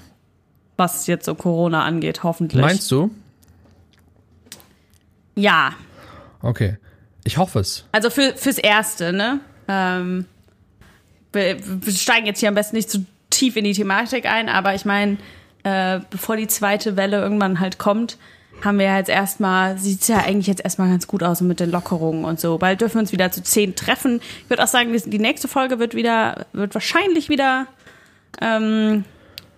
[0.77, 2.61] Was jetzt so Corona angeht, hoffentlich.
[2.61, 3.11] Meinst du?
[5.35, 5.73] Ja.
[6.41, 6.77] Okay.
[7.23, 7.85] Ich hoffe es.
[7.91, 9.39] Also für, fürs Erste, ne?
[9.67, 10.25] Ähm,
[11.33, 14.73] wir, wir steigen jetzt hier am besten nicht zu tief in die Thematik ein, aber
[14.73, 15.17] ich meine,
[15.63, 18.17] äh, bevor die zweite Welle irgendwann halt kommt,
[18.63, 21.59] haben wir ja jetzt erstmal, sieht es ja eigentlich jetzt erstmal ganz gut aus mit
[21.59, 22.57] den Lockerungen und so.
[22.57, 24.21] Bald dürfen wir uns wieder zu zehn treffen.
[24.43, 27.67] Ich würde auch sagen, die die nächste Folge wird wieder, wird wahrscheinlich wieder
[28.41, 29.03] ähm,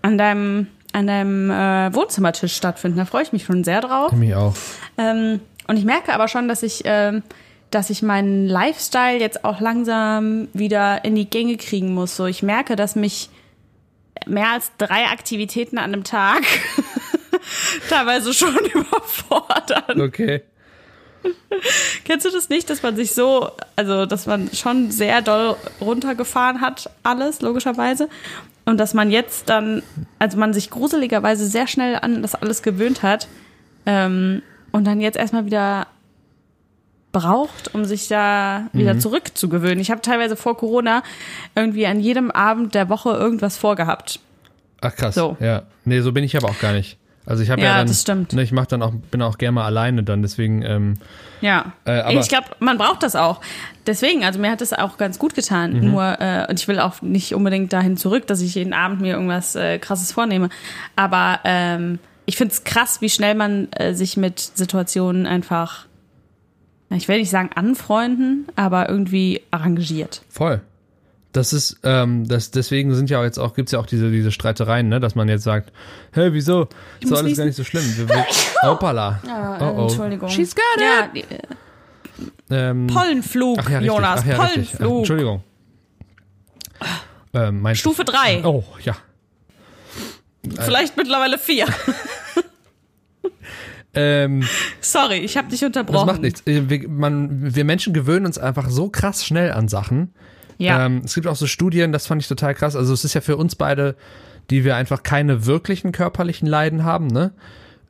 [0.02, 2.98] an deinem, an deinem äh, Wohnzimmertisch stattfinden.
[2.98, 4.12] Da freue ich mich schon sehr drauf.
[4.14, 4.56] Mich auch.
[4.98, 7.24] Ähm, und ich merke aber schon, dass ich, ähm,
[7.70, 12.16] dass ich meinen Lifestyle jetzt auch langsam wieder in die Gänge kriegen muss.
[12.16, 13.30] So, ich merke, dass mich
[14.26, 16.42] mehr als drei Aktivitäten an einem Tag
[17.90, 20.02] teilweise schon überfordern.
[20.02, 20.42] Okay.
[22.04, 26.62] Kennst du das nicht, dass man sich so, also dass man schon sehr doll runtergefahren
[26.62, 28.10] hat, alles, logischerweise.
[28.66, 29.82] Und dass man jetzt dann,
[30.20, 33.28] also man sich gruseligerweise sehr schnell an das alles gewöhnt hat.
[33.86, 35.88] Ähm, und dann jetzt erstmal wieder
[37.12, 39.80] braucht, um sich da wieder zurückzugewöhnen.
[39.80, 41.04] Ich habe teilweise vor Corona
[41.56, 44.20] irgendwie an jedem Abend der Woche irgendwas vorgehabt.
[44.82, 45.16] Ach krass.
[45.16, 45.38] So.
[45.40, 45.64] Ja.
[45.86, 46.98] Nee, so bin ich aber auch gar nicht.
[47.32, 48.34] Also ich habe ja, Ja, dann, das stimmt.
[48.34, 50.96] Ne, ich mach dann auch, bin auch gerne mal alleine dann, deswegen, ähm,
[51.40, 53.40] Ja, Äh, aber- ich glaube, man braucht das auch.
[53.88, 55.74] Deswegen, also mir hat das auch ganz gut getan.
[55.74, 55.92] Mhm.
[55.92, 59.14] Nur, äh, und ich will auch nicht unbedingt dahin zurück, dass ich jeden Abend mir
[59.14, 60.50] irgendwas äh, Krasses vornehme.
[60.96, 65.86] Aber ähm, ich finde es krass, wie schnell man äh, sich mit Situationen einfach,
[66.90, 70.22] ich will nicht sagen anfreunden, aber irgendwie arrangiert.
[70.30, 70.62] voll.
[71.34, 74.32] Das ist, ähm, das, deswegen sind ja auch jetzt auch, gibt's ja auch diese, diese
[74.32, 75.72] Streitereien, ne, dass man jetzt sagt,
[76.14, 76.64] hä, wieso?
[77.00, 77.84] Ist muss doch alles gar nicht so schlimm.
[77.98, 78.26] Wir, wir,
[78.64, 79.22] hoppala.
[79.26, 79.82] Äh, Oh, oh.
[79.84, 80.30] Entschuldigung.
[80.30, 81.26] She's got it.
[81.30, 83.88] Ja, äh, Ähm, Pollenflug, ach ja, richtig.
[83.96, 84.70] Jonas, ach ja, richtig.
[84.74, 84.98] Ach, Pollenflug.
[85.00, 85.44] Entschuldigung.
[87.34, 88.98] Ähm, mein Stufe 3, Oh, ja.
[90.60, 91.66] vielleicht mittlerweile 4.
[93.94, 94.48] Ähm,
[94.80, 96.08] Sorry, ich habe dich das unterbrochen.
[96.08, 96.42] macht nichts.
[96.48, 100.14] Äh, Wir, man, wir Menschen gewöhnen uns einfach so krass schnell an Sachen.
[100.62, 100.86] Ja.
[100.86, 102.76] Ähm, es gibt auch so Studien, das fand ich total krass.
[102.76, 103.96] Also es ist ja für uns beide,
[104.50, 107.32] die wir einfach keine wirklichen körperlichen Leiden haben, ne?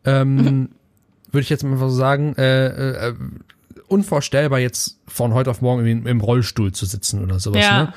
[0.06, 0.70] Ähm,
[1.32, 3.14] Würde ich jetzt mal so sagen, äh, äh,
[3.88, 7.64] unvorstellbar jetzt von heute auf morgen im, im Rollstuhl zu sitzen oder sowas.
[7.64, 7.84] Ja.
[7.84, 7.94] Ne?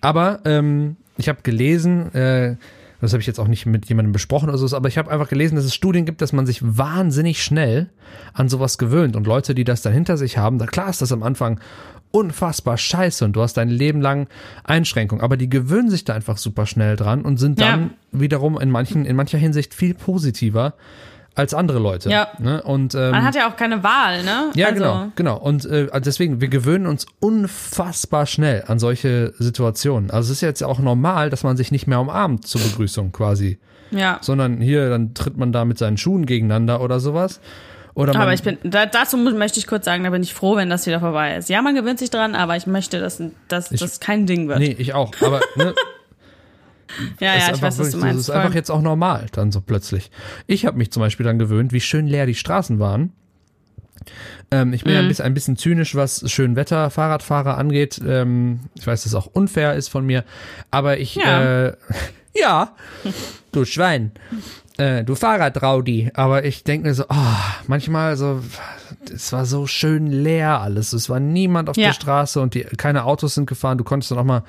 [0.00, 2.56] Aber ähm, ich habe gelesen, äh,
[3.00, 5.28] das habe ich jetzt auch nicht mit jemandem besprochen oder so, aber ich habe einfach
[5.28, 7.90] gelesen, dass es Studien gibt, dass man sich wahnsinnig schnell
[8.32, 9.16] an sowas gewöhnt.
[9.16, 11.60] Und Leute, die das dann hinter sich haben, da klar ist das am Anfang
[12.10, 14.28] unfassbar scheiße und du hast dein Leben lang
[14.64, 18.70] Einschränkungen, aber die gewöhnen sich da einfach super schnell dran und sind dann wiederum in
[18.70, 20.74] manchen, in mancher Hinsicht viel positiver
[21.34, 22.10] als andere Leute.
[22.10, 22.28] Ja.
[22.38, 22.62] Ne?
[22.62, 24.50] Und ähm, Man hat ja auch keine Wahl, ne?
[24.56, 25.36] ja, also, genau, genau.
[25.36, 30.10] Und äh, also deswegen, wir gewöhnen uns unfassbar schnell an solche Situationen.
[30.10, 33.58] Also es ist jetzt auch normal, dass man sich nicht mehr umarmt zur Begrüßung quasi,
[33.92, 34.18] Ja.
[34.20, 37.40] sondern hier, dann tritt man da mit seinen Schuhen gegeneinander oder sowas.
[37.98, 40.70] Oder Aber ich bin, da, dazu möchte ich kurz sagen, da bin ich froh, wenn
[40.70, 41.48] das wieder vorbei ist.
[41.48, 44.60] Ja, man gewöhnt sich dran, aber ich möchte, dass, dass Ich- das kein Ding wird.
[44.60, 45.10] Nee, ich auch.
[45.20, 45.74] Aber ne,
[47.20, 48.18] ja, ja, ich weiß, was wirklich du so, meinst.
[48.20, 50.10] Das ist einfach jetzt auch normal, dann so plötzlich.
[50.46, 53.12] Ich habe mich zum Beispiel dann gewöhnt, wie schön leer die Straßen waren.
[54.52, 54.96] Ähm, ich bin Mhm.
[54.96, 58.00] ja ein bisschen, ein bisschen zynisch, was schön Wetter, Fahrradfahrer angeht.
[58.06, 60.24] Ähm, ich weiß, dass es auch unfair ist von mir,
[60.70, 61.66] aber ich, Ja.
[61.66, 61.76] äh,
[62.34, 62.76] ja,
[63.50, 64.12] du Schwein,
[64.78, 66.10] äh, du Fahrradraudi.
[66.14, 67.36] Aber ich denke mir so, ah,
[67.66, 68.40] manchmal so,
[69.14, 70.92] es war so schön leer alles.
[70.92, 71.88] Es war niemand auf Ja.
[71.88, 73.76] der Straße und die, keine Autos sind gefahren.
[73.78, 74.42] Du konntest dann auch mal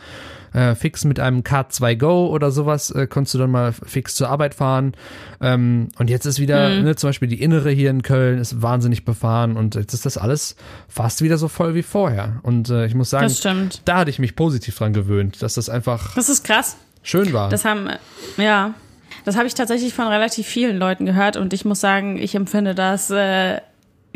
[0.53, 4.29] äh, fix mit einem K2 Go oder sowas, äh, konntest du dann mal fix zur
[4.29, 4.93] Arbeit fahren.
[5.41, 6.85] Ähm, und jetzt ist wieder, Mhm.
[6.85, 10.17] ne, zum Beispiel die Innere hier in Köln ist wahnsinnig befahren und jetzt ist das
[10.17, 10.55] alles
[10.87, 12.39] fast wieder so voll wie vorher.
[12.41, 13.31] Und äh, ich muss sagen,
[13.85, 16.77] da hatte ich mich positiv dran gewöhnt, dass das einfach Das ist krass.
[17.03, 17.49] schön war.
[17.49, 17.87] Das haben,
[18.37, 18.73] ja,
[19.25, 22.75] das habe ich tatsächlich von relativ vielen Leuten gehört und ich muss sagen, ich empfinde
[22.75, 23.61] das äh,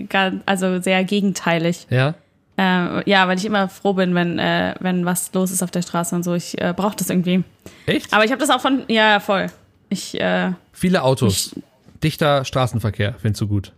[0.10, 1.88] ganz, also sehr gegenteilig.
[1.90, 2.16] ja?
[2.56, 5.82] Äh, ja, weil ich immer froh bin, wenn, äh, wenn was los ist auf der
[5.82, 6.36] Straße und so.
[6.36, 7.44] Ich äh, brauche das irgendwie.
[7.88, 8.14] Echt?
[8.14, 9.48] Aber ich habe das auch von, ja, voll.
[9.90, 11.56] Ich, äh, Viele Autos.
[12.04, 13.72] Dichter Straßenverkehr, findest du gut.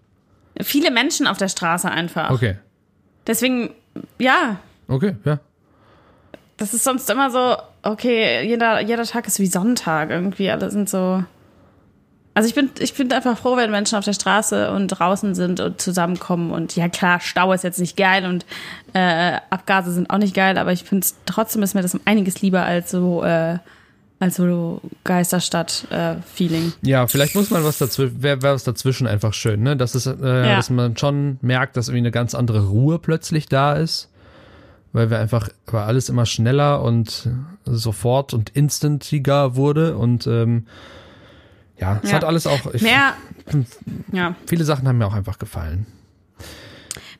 [0.61, 2.31] viele Menschen auf der Straße einfach.
[2.31, 2.57] Okay.
[3.27, 3.69] Deswegen,
[4.19, 4.57] ja,
[4.89, 5.39] Okay, ja.
[6.57, 7.55] das ist sonst immer so,
[7.85, 10.49] okay, jeder, jeder Tag ist wie Sonntag irgendwie.
[10.49, 11.23] Alle sind so.
[12.33, 15.61] Also ich bin, ich bin einfach froh, wenn Menschen auf der Straße und draußen sind
[15.61, 16.51] und zusammenkommen.
[16.51, 18.45] Und ja klar, Stau ist jetzt nicht geil und
[18.91, 22.41] äh, Abgase sind auch nicht geil, aber ich finde trotzdem ist mir das um einiges
[22.41, 23.59] lieber als so, äh,
[24.19, 26.73] als so Geisterstadt-Feeling.
[26.81, 29.77] Ja, vielleicht muss man was dazwischen, wäre wär was dazwischen einfach schön, ne?
[29.77, 33.75] Dass, es, äh, dass man schon merkt, dass irgendwie eine ganz andere Ruhe plötzlich da
[33.75, 34.09] ist.
[34.95, 37.27] Weil wir einfach, weil alles immer schneller und
[37.65, 40.67] sofort und instantiger wurde und ähm,
[41.77, 42.15] ja, es Ja.
[42.15, 43.11] hat alles auch, ich, Mehr,
[44.13, 45.85] ja, viele Sachen haben mir auch einfach gefallen.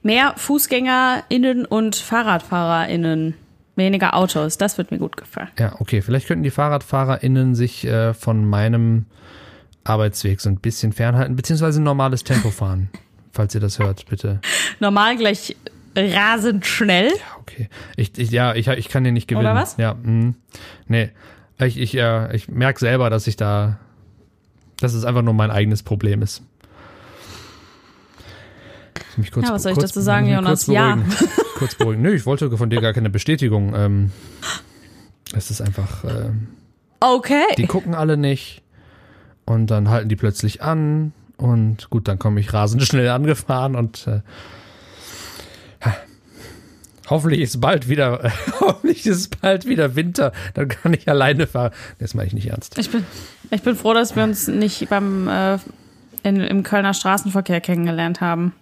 [0.03, 3.33] mehr FußgängerInnen und FahrradfahrerInnen.
[3.75, 5.49] Weniger Autos, das wird mir gut gefallen.
[5.59, 9.05] Ja, okay, vielleicht könnten die FahrradfahrerInnen sich äh, von meinem
[9.83, 12.89] Arbeitsweg so ein bisschen fernhalten, beziehungsweise ein normales Tempo fahren,
[13.33, 14.39] falls ihr das hört, bitte.
[14.79, 15.57] Normal gleich
[15.97, 17.07] rasend schnell.
[17.07, 17.69] Ja, okay.
[17.95, 19.45] Ich, ich, ja, ich, ich kann den nicht gewinnen.
[19.45, 19.77] Oder was?
[19.77, 20.33] Ja, mh.
[20.87, 21.09] nee.
[21.59, 23.79] Ich, ich, äh, ich merke selber, dass ich da,
[24.79, 26.43] dass es einfach nur mein eigenes Problem ist.
[29.17, 30.65] Mich kurz, Ja, was soll ich kurz, dazu sagen, Jonas?
[30.65, 30.97] Kurz Ja.
[31.57, 32.01] kurz beruhigen.
[32.01, 33.73] Nö, ich wollte von dir gar keine Bestätigung.
[33.75, 34.11] Ähm,
[35.33, 36.31] es ist einfach, äh,
[36.99, 37.43] Okay.
[37.57, 38.61] die gucken alle nicht
[39.45, 44.07] und dann halten die plötzlich an und gut, dann komme ich rasend schnell angefahren und
[44.07, 44.21] äh.
[47.09, 51.71] Hoffentlich ist bald wieder, hoffentlich ist bald wieder Winter, dann kann ich alleine fahren.
[51.99, 52.77] Das meine ich nicht ernst.
[52.77, 53.05] Ich bin,
[53.51, 55.57] ich bin froh, dass wir uns nicht beim äh,
[56.23, 58.53] in, im Kölner Straßenverkehr kennengelernt haben.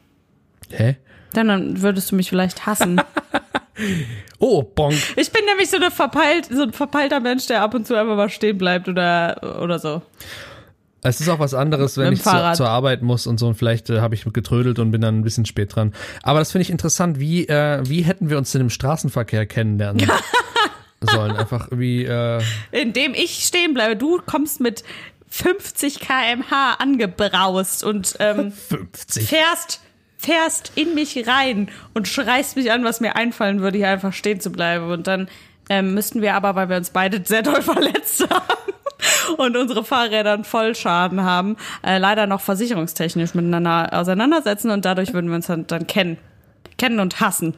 [0.69, 0.97] Hä?
[1.36, 3.01] Denn dann würdest du mich vielleicht hassen.
[4.38, 4.93] Oh, bonk.
[5.15, 8.15] ich bin nämlich so, eine verpeilt, so ein verpeilter Mensch, der ab und zu einfach
[8.15, 10.01] mal stehen bleibt oder, oder so.
[11.04, 12.56] Es ist auch was anderes, wenn ich zu, Fahrrad.
[12.56, 15.24] zur Arbeit muss und so und vielleicht äh, habe ich getrödelt und bin dann ein
[15.24, 15.94] bisschen spät dran.
[16.24, 17.20] Aber das finde ich interessant.
[17.20, 20.10] Wie, äh, wie hätten wir uns denn im Straßenverkehr kennenlernen
[21.02, 21.36] sollen?
[21.36, 23.98] Einfach wie, äh, Indem ich stehen bleibe.
[23.98, 24.84] Du kommst mit
[25.28, 29.28] 50 kmh angebraust und ähm, 50.
[29.28, 29.82] fährst,
[30.18, 34.39] fährst in mich rein und schreist mich an, was mir einfallen würde, hier einfach stehen
[34.39, 34.89] zu bleiben.
[34.89, 35.28] Und dann
[35.70, 38.74] ähm, müssten wir aber, weil wir uns beide sehr doll verletzt haben
[39.38, 45.30] und unsere Fahrräder einen Vollschaden haben, äh, leider noch versicherungstechnisch miteinander auseinandersetzen und dadurch würden
[45.30, 46.18] wir uns dann, dann kennen.
[46.78, 47.56] Kennen und hassen.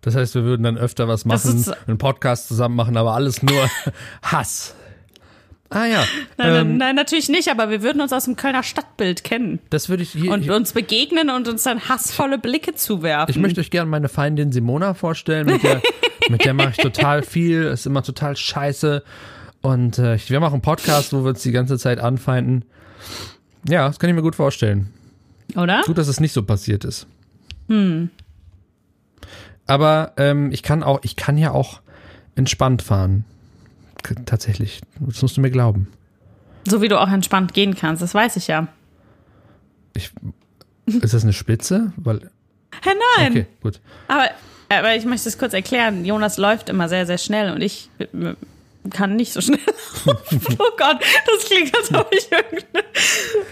[0.00, 3.42] Das heißt, wir würden dann öfter was machen, ist- einen Podcast zusammen machen, aber alles
[3.42, 3.68] nur
[4.22, 4.74] Hass.
[5.70, 6.04] Ah ja,
[6.36, 9.88] Nein, ähm, nein, natürlich nicht, aber wir würden uns aus dem Kölner Stadtbild kennen das
[9.88, 10.30] würde ich hier.
[10.30, 13.34] und uns begegnen und uns dann hassvolle Blicke zuwerfen.
[13.34, 15.46] ich möchte euch gerne meine Feindin Simona vorstellen.
[15.46, 15.80] Mit der,
[16.28, 17.62] mit der mache ich total viel.
[17.64, 19.02] Ist immer total scheiße.
[19.64, 22.66] Und äh, wir machen einen Podcast, wo wir uns die ganze Zeit anfeinden.
[23.66, 24.92] Ja, das kann ich mir gut vorstellen.
[25.56, 25.80] Oder?
[25.86, 27.06] Gut, dass es nicht so passiert ist.
[27.68, 28.10] Hm.
[29.66, 31.80] Aber ähm, ich kann auch, ich kann ja auch
[32.34, 33.24] entspannt fahren.
[34.02, 34.82] K tatsächlich.
[35.00, 35.88] Das musst du mir glauben.
[36.68, 38.68] So wie du auch entspannt gehen kannst, das weiß ich ja.
[39.94, 40.12] Ich,
[40.84, 41.94] ist das eine Spitze?
[41.96, 42.18] Weil,
[42.82, 43.30] Hä, nein.
[43.30, 43.80] okay, gut.
[44.08, 44.28] Aber,
[44.68, 46.04] aber ich möchte es kurz erklären.
[46.04, 47.88] Jonas läuft immer sehr, sehr schnell und ich
[48.90, 49.58] kann nicht so schnell.
[50.06, 52.84] Oh Gott, das klingt, als ob ich irgendeine,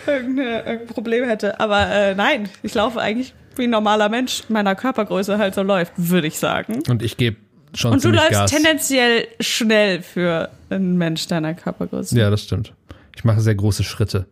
[0.06, 1.58] irgendeine, irgendein Problem hätte.
[1.60, 5.92] Aber äh, nein, ich laufe eigentlich wie ein normaler Mensch meiner Körpergröße halt so läuft,
[5.96, 6.82] würde ich sagen.
[6.88, 7.36] Und ich gebe
[7.74, 8.50] schon Und du läufst Gas.
[8.50, 12.18] tendenziell schnell für einen Mensch deiner Körpergröße.
[12.18, 12.72] Ja, das stimmt.
[13.16, 14.26] Ich mache sehr große Schritte.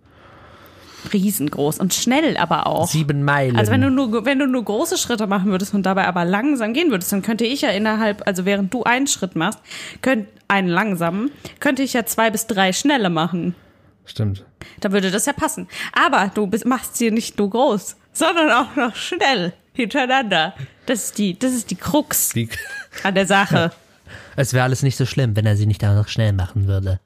[1.12, 2.88] Riesengroß und schnell aber auch.
[2.88, 3.56] Sieben Meilen.
[3.56, 6.72] Also wenn du nur wenn du nur große Schritte machen würdest und dabei aber langsam
[6.72, 9.58] gehen würdest, dann könnte ich ja innerhalb, also während du einen Schritt machst,
[10.02, 13.54] könnt einen langsamen, könnte ich ja zwei bis drei schnelle machen.
[14.04, 14.44] Stimmt.
[14.80, 15.68] Da würde das ja passen.
[15.92, 20.54] Aber du bist, machst sie nicht nur groß, sondern auch noch schnell hintereinander.
[20.86, 22.48] Das ist die, das ist die Krux Die,
[23.02, 23.72] an der Sache.
[24.36, 26.98] Es wäre alles nicht so schlimm, wenn er sie nicht auch noch schnell machen würde.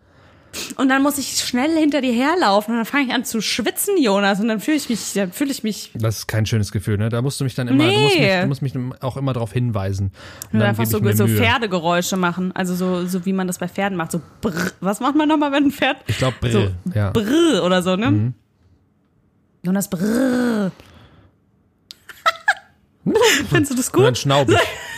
[0.77, 3.97] Und dann muss ich schnell hinter dir herlaufen und dann fange ich an zu schwitzen,
[3.99, 6.99] Jonas, und dann fühle ich mich, dann fühle ich mich das ist kein schönes Gefühl,
[6.99, 7.09] ne?
[7.09, 8.41] Da musst du mich dann immer, du, musst mich, Nee.
[8.41, 10.07] du musst mich auch immer darauf hinweisen.
[10.07, 11.27] Und Und dann einfach so, ich so.
[11.27, 12.53] Pferdegeräusche machen.
[12.55, 14.13] Also so, so wie man das bei Pferden macht.
[14.13, 14.71] So brr.
[14.81, 15.97] Was macht man nochmal, wenn ein Pferd?
[16.07, 16.53] Ich glaube, Brill.
[16.53, 17.11] So ja.
[17.11, 18.11] brr oder so, ne?
[18.11, 18.35] Mhm.
[19.63, 20.71] Jonas brr.
[23.51, 24.19] Findest du das Und dann gut?
[24.19, 24.49] schnaub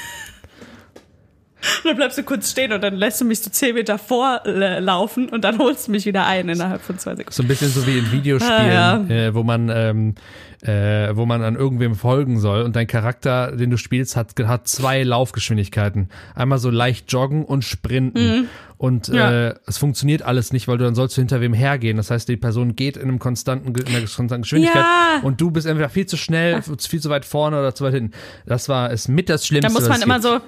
[1.67, 1.83] ich.
[1.85, 5.45] dann bleibst du kurz stehen und dann lässt du mich so 10 Meter vorlaufen und
[5.45, 7.33] dann holst du mich wieder ein innerhalb von zwei Sekunden.
[7.33, 10.15] So ein bisschen so wie in Videospielen, Ah, äh, wo man ähm,
[10.63, 14.67] äh, wo man an irgendwem folgen soll und dein Charakter, den du spielst, hat, hat
[14.67, 16.09] zwei Laufgeschwindigkeiten.
[16.35, 18.49] Einmal so leicht joggen und sprinten.
[18.79, 19.15] Und Mhm.
[19.15, 19.49] Ja.
[19.49, 21.97] äh, es funktioniert alles nicht, weil du dann sollst du hinter wem hergehen.
[21.97, 25.21] Das heißt, die Person geht in einem konstanten, in einer konstanten Geschwindigkeit Ja.
[25.23, 28.13] und du bist entweder viel zu schnell, viel zu weit vorne oder zu weit hinten.
[28.45, 29.69] Das war ist mit das Schlimmste.
[29.73, 30.25] Da muss man es immer gibt.
[30.25, 30.41] so,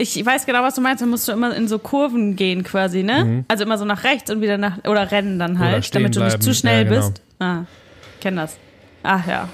[0.00, 3.02] ich weiß genau, was du meinst, da musst du immer in so Kurven gehen quasi,
[3.02, 3.24] ne?
[3.24, 3.44] Mhm.
[3.48, 6.30] Also immer so nach rechts und wieder nach, oder rennen dann halt, damit du nicht
[6.30, 6.42] bleiben.
[6.42, 7.06] zu schnell Ja, genau.
[7.08, 7.22] bist.
[7.38, 7.62] Ah,
[8.14, 8.56] ich kenn das.
[9.02, 9.48] Ach ja.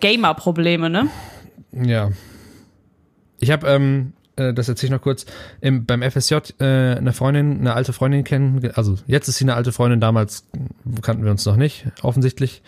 [0.00, 1.08] Gamer-Probleme, ne?
[1.72, 2.10] Ja.
[3.38, 5.26] Ich habe, ähm, äh, das erzähle ich noch kurz,
[5.60, 9.54] im, beim FSJ äh, eine Freundin, eine alte Freundin kennen, also jetzt ist sie eine
[9.54, 10.44] alte Freundin, damals
[11.02, 12.62] kannten wir uns noch nicht, offensichtlich.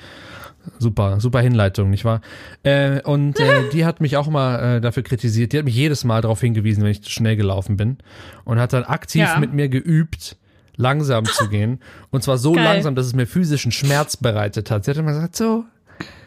[0.78, 2.20] Super, super Hinleitung, nicht wahr?
[2.62, 5.52] Äh, und äh, die hat mich auch mal äh, dafür kritisiert.
[5.52, 7.98] Die hat mich jedes Mal darauf hingewiesen, wenn ich zu schnell gelaufen bin.
[8.44, 9.38] Und hat dann aktiv Ja.
[9.38, 10.36] mit mir geübt,
[10.76, 11.80] langsam zu gehen.
[12.10, 12.64] Und zwar so Geil.
[12.64, 14.84] langsam, dass es mir physischen Schmerz bereitet hat.
[14.84, 15.64] Sie hat immer gesagt, so,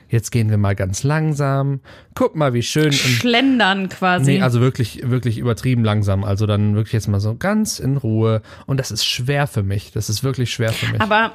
[0.10, 1.82] jetzt gehen wir mal ganz langsam.
[2.16, 2.92] Guck mal, wie schön.
[2.92, 4.32] Schlendern quasi.
[4.34, 6.24] Nee, also wirklich, wirklich übertrieben langsam.
[6.24, 8.42] Also dann wirklich jetzt mal so ganz in Ruhe.
[8.66, 9.92] Und das ist schwer für mich.
[9.92, 11.00] Das ist wirklich schwer für mich.
[11.02, 11.34] aber,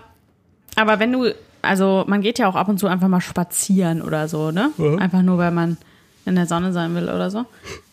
[0.75, 1.33] aber wenn du,
[1.65, 4.71] also man geht ja auch ab und zu einfach mal spazieren oder so, ne?
[4.99, 5.77] Einfach nur, weil man
[6.27, 7.45] in der Sonne sein will oder so.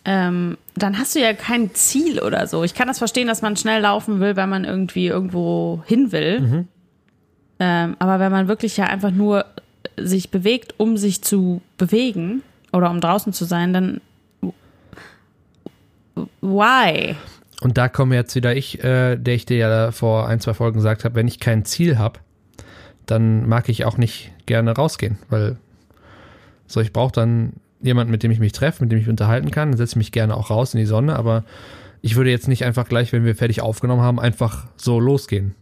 [0.05, 2.63] Ähm, dann hast du ja kein Ziel oder so.
[2.63, 6.65] Ich kann das verstehen, dass man schnell laufen will, weil man irgendwie irgendwo hin will.
[7.59, 9.45] Ähm, aber wenn man wirklich ja einfach nur
[9.97, 14.01] sich bewegt, um sich zu bewegen oder um draußen zu sein, dann
[16.41, 17.15] why?
[17.61, 20.77] Und da komme jetzt wieder ich, äh, der ich dir ja vor ein, zwei Folgen
[20.77, 22.19] gesagt habe, wenn ich kein Ziel habe,
[23.05, 25.57] dann mag ich auch nicht gerne rausgehen, weil
[26.67, 29.51] so ich brauche dann jemanden, mit dem ich mich treffe, mit dem ich mich unterhalten
[29.51, 31.43] kann, dann setze ich mich gerne auch raus in die Sonne, aber
[32.01, 35.55] ich würde jetzt nicht einfach gleich, wenn wir fertig aufgenommen haben, einfach so losgehen.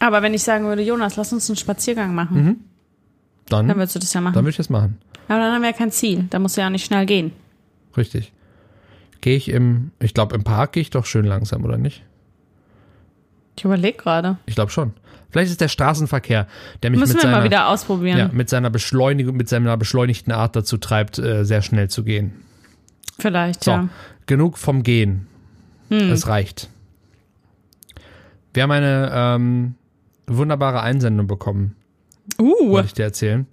[0.00, 2.56] Aber wenn ich sagen würde, Jonas, lass uns einen Spaziergang machen, Dann,
[3.46, 4.34] dann dann würdest du das ja machen.
[4.34, 4.98] würde ich das machen.
[5.28, 6.26] Aber dann haben wir ja kein Ziel.
[6.30, 7.32] Da musst du ja auch nicht schnell gehen.
[7.96, 8.32] Richtig.
[9.20, 12.02] Gehe ich im, ich glaube, im Park gehe ich doch schön langsam, oder nicht?
[13.56, 14.36] Ich überlege gerade.
[14.46, 14.92] Ich glaube schon.
[15.30, 16.46] Vielleicht ist der Straßenverkehr,
[16.82, 18.18] der mich Müssen mit wir seiner, mal wieder ausprobieren.
[18.18, 22.32] ja, mit seiner Beschleunigung, mit seiner beschleunigten Art dazu treibt, äh, sehr schnell zu gehen.
[23.18, 23.88] Vielleicht, So, ja.
[24.26, 25.26] genug vom Gehen.
[25.88, 26.10] Hm.
[26.10, 26.68] Es reicht.
[28.52, 29.74] Wir haben eine ähm,
[30.26, 31.74] wunderbare Einsendung bekommen,
[32.40, 33.46] Uh, wollte ich dir erzählen.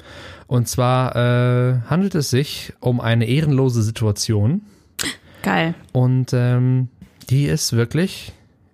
[0.48, 4.62] Und zwar äh, handelt es sich um eine ehrenlose Situation
[5.42, 5.74] geil.
[5.92, 6.88] und ähm,
[7.30, 8.32] die ist wirklich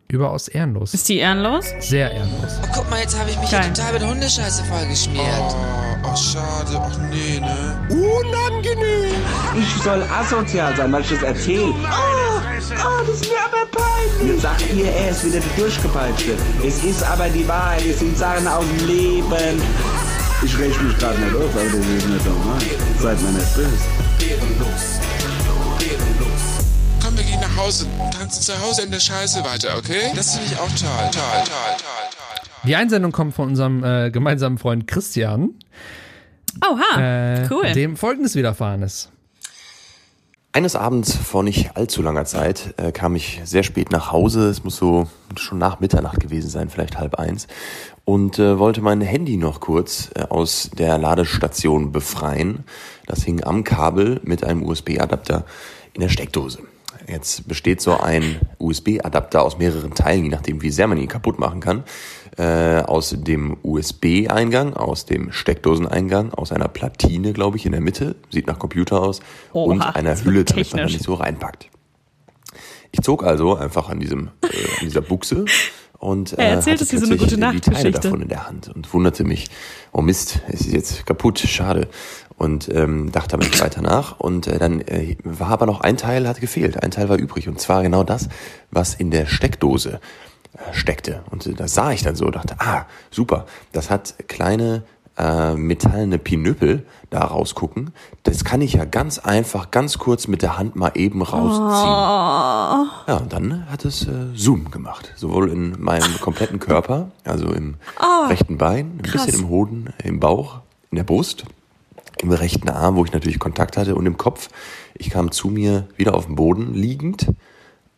[0.08, 0.93] überaus ehrenlos.
[0.93, 1.65] Ist die ehrenlos?
[1.80, 2.60] Sehr ehrenlos.
[2.63, 3.63] Oh, guck mal, jetzt habe ich mich Geil.
[3.63, 5.26] hier total mit Hundescheiße vollgeschmiert.
[5.39, 5.56] Oh,
[6.04, 6.80] oh, schade.
[6.80, 7.88] Ach nee, ne?
[7.89, 9.15] Unangenehm.
[9.60, 11.70] Ich soll asozial sein, weil ich das erzähle.
[11.70, 12.41] Oh, oh,
[13.06, 14.34] das ist mir aber peinlich.
[14.34, 16.34] Jetzt sagt ihr, er ist wieder der Durchgepeitschte.
[16.65, 19.62] Es ist aber die Wahrheit, es sind Sachen aus dem Leben.
[20.43, 22.62] Ich rechne mich gerade nicht auf, aber das ist nicht normal.
[23.00, 23.70] Seid mir nicht böse.
[27.38, 27.86] Gehen nach Hause.
[28.17, 30.12] Tanzen zu Hause in der Scheiße weiter, okay?
[30.15, 32.50] Das finde ich auch toll, toll, toll, toll, toll.
[32.63, 35.52] Die Einsendung kommt von unserem äh, gemeinsamen Freund Christian,
[36.65, 37.71] Oha, äh, cool.
[37.73, 39.12] dem folgendes widerfahren ist.
[40.54, 44.50] Eines Abends vor nicht allzu langer Zeit äh, kam ich sehr spät nach Hause.
[44.50, 47.47] Es muss so schon nach Mitternacht gewesen sein, vielleicht halb eins.
[48.06, 52.63] Und äh, wollte mein Handy noch kurz äh, aus der Ladestation befreien.
[53.06, 55.45] Das hing am Kabel mit einem USB-Adapter
[55.93, 56.60] in der Steckdose.
[57.08, 61.39] Jetzt besteht so ein USB-Adapter aus mehreren Teilen, je nachdem, wie sehr man ihn kaputt
[61.39, 61.84] machen kann.
[62.38, 68.17] Äh, aus dem USB-Eingang, aus dem Steckdoseneingang, aus einer Platine, glaube ich, in der Mitte,
[68.30, 69.22] sieht nach Computer aus,
[69.54, 71.70] Oha, und einer so Hülle, damit man da nicht so reinpackt.
[72.91, 75.46] Ich zog also einfach an diesem, äh, an dieser Buchse
[76.00, 78.93] und äh, Er erzählt hatte so plötzlich gute die Teile davon in der Hand und
[78.93, 79.50] wunderte mich,
[79.91, 81.88] oh Mist, es ist jetzt kaputt, schade.
[82.38, 84.19] Und ähm, dachte aber nicht weiter nach.
[84.19, 86.84] Und äh, dann äh, war aber noch ein Teil, hat gefehlt.
[86.84, 87.47] Ein Teil war übrig.
[87.47, 88.30] Und zwar genau das,
[88.69, 90.00] was in der Steckdose
[90.54, 91.23] äh, steckte.
[91.32, 94.84] Und äh, das sah ich dann so, dachte, ah, super, das hat kleine
[95.17, 97.91] äh, metallene Pinöppel da rausgucken.
[98.23, 101.67] Das kann ich ja ganz einfach, ganz kurz mit der Hand mal eben rausziehen.
[103.07, 105.11] Ja, und dann hat es äh, Zoom gemacht.
[105.16, 107.76] Sowohl in meinem kompletten Körper, also im
[108.30, 110.59] rechten Bein, ein bisschen im Hoden, im Bauch,
[110.91, 111.45] in der Brust,
[112.24, 114.49] im rechten Arm, wo ich natürlich Kontakt hatte, und im Kopf.
[114.95, 117.28] Ich kam zu mir wieder auf dem Boden liegend,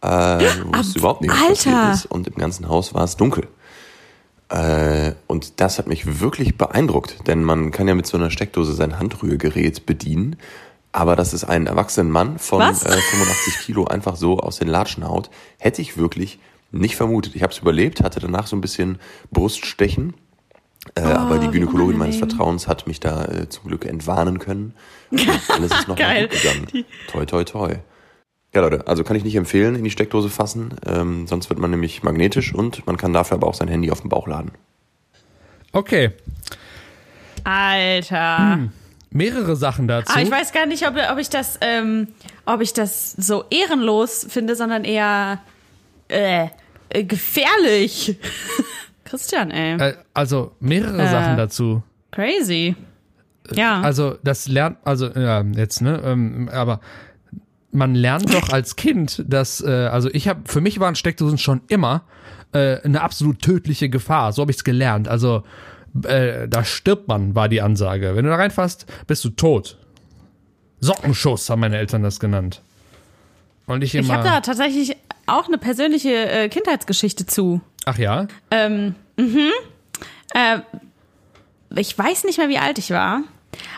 [0.02, 1.72] äh, wusste überhaupt nicht, was Alter.
[1.72, 2.06] passiert ist.
[2.06, 3.48] Und im ganzen Haus war es dunkel.
[4.50, 8.74] Äh, und das hat mich wirklich beeindruckt, denn man kann ja mit so einer Steckdose
[8.74, 10.38] sein Handrührgerät bedienen.
[10.92, 15.08] Aber dass es einen erwachsenen Mann von äh, 85 Kilo einfach so aus den Latschen
[15.08, 16.40] haut, hätte ich wirklich
[16.72, 17.36] nicht vermutet.
[17.36, 19.00] Ich habe es überlebt, hatte danach so ein bisschen
[19.32, 20.16] Bruststechen.
[20.96, 22.18] Äh, aber die Oh, Gynäkologin meines.
[22.18, 24.74] Vertrauens hat mich da äh, zum Glück entwarnen können.
[25.12, 26.28] Und alles ist noch Geil.
[26.28, 26.86] gut gegangen.
[27.10, 27.76] Toi, toi, toi.
[28.54, 30.74] Ja, Leute, also kann ich nicht empfehlen, in die Steckdose fassen.
[30.86, 34.02] Ähm, sonst wird man nämlich magnetisch und man kann dafür aber auch sein Handy auf
[34.02, 34.52] dem Bauch laden.
[35.72, 36.12] Okay,
[37.44, 38.70] Alter.
[39.12, 40.14] mehrere Sachen dazu.
[40.16, 42.08] Ah, ich weiß gar nicht, ob, ob ich das, ähm,
[42.46, 45.40] ob ich das so ehrenlos finde, sondern eher
[46.10, 46.48] äh,
[46.90, 48.18] äh, gefährlich.
[49.10, 49.78] Christian, ey.
[49.80, 51.10] äh, also mehrere Äh.
[51.10, 51.84] Sachen dazu.
[52.12, 52.76] Crazy.
[53.54, 53.82] Ja.
[53.82, 56.80] Also das lernt, also ja, jetzt ne, ähm, aber
[57.72, 61.62] man lernt doch als Kind, dass, äh, also ich habe, für mich waren Steckdosen schon
[61.68, 62.04] immer
[62.52, 64.34] äh, eine absolut tödliche Gefahr.
[64.34, 65.08] So habe ich es gelernt.
[65.08, 65.44] Also
[66.04, 68.16] äh, da stirbt man, war die Ansage.
[68.16, 69.78] Wenn du da reinfasst, bist du tot.
[70.82, 72.62] Sockenschuss haben meine Eltern das genannt.
[73.66, 74.16] Und ich ich immer.
[74.16, 74.96] habe da tatsächlich
[75.28, 77.62] auch eine persönliche äh, Kindheitsgeschichte zu.
[77.90, 79.50] Ach ja, Ähm, mhm.
[80.34, 80.60] Äh,
[81.76, 83.24] ich weiß nicht mehr, wie alt ich war.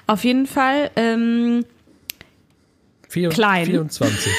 [0.06, 1.66] Auf jeden Fall, ähm,
[3.08, 3.66] vier, Klein.
[3.66, 4.32] 24.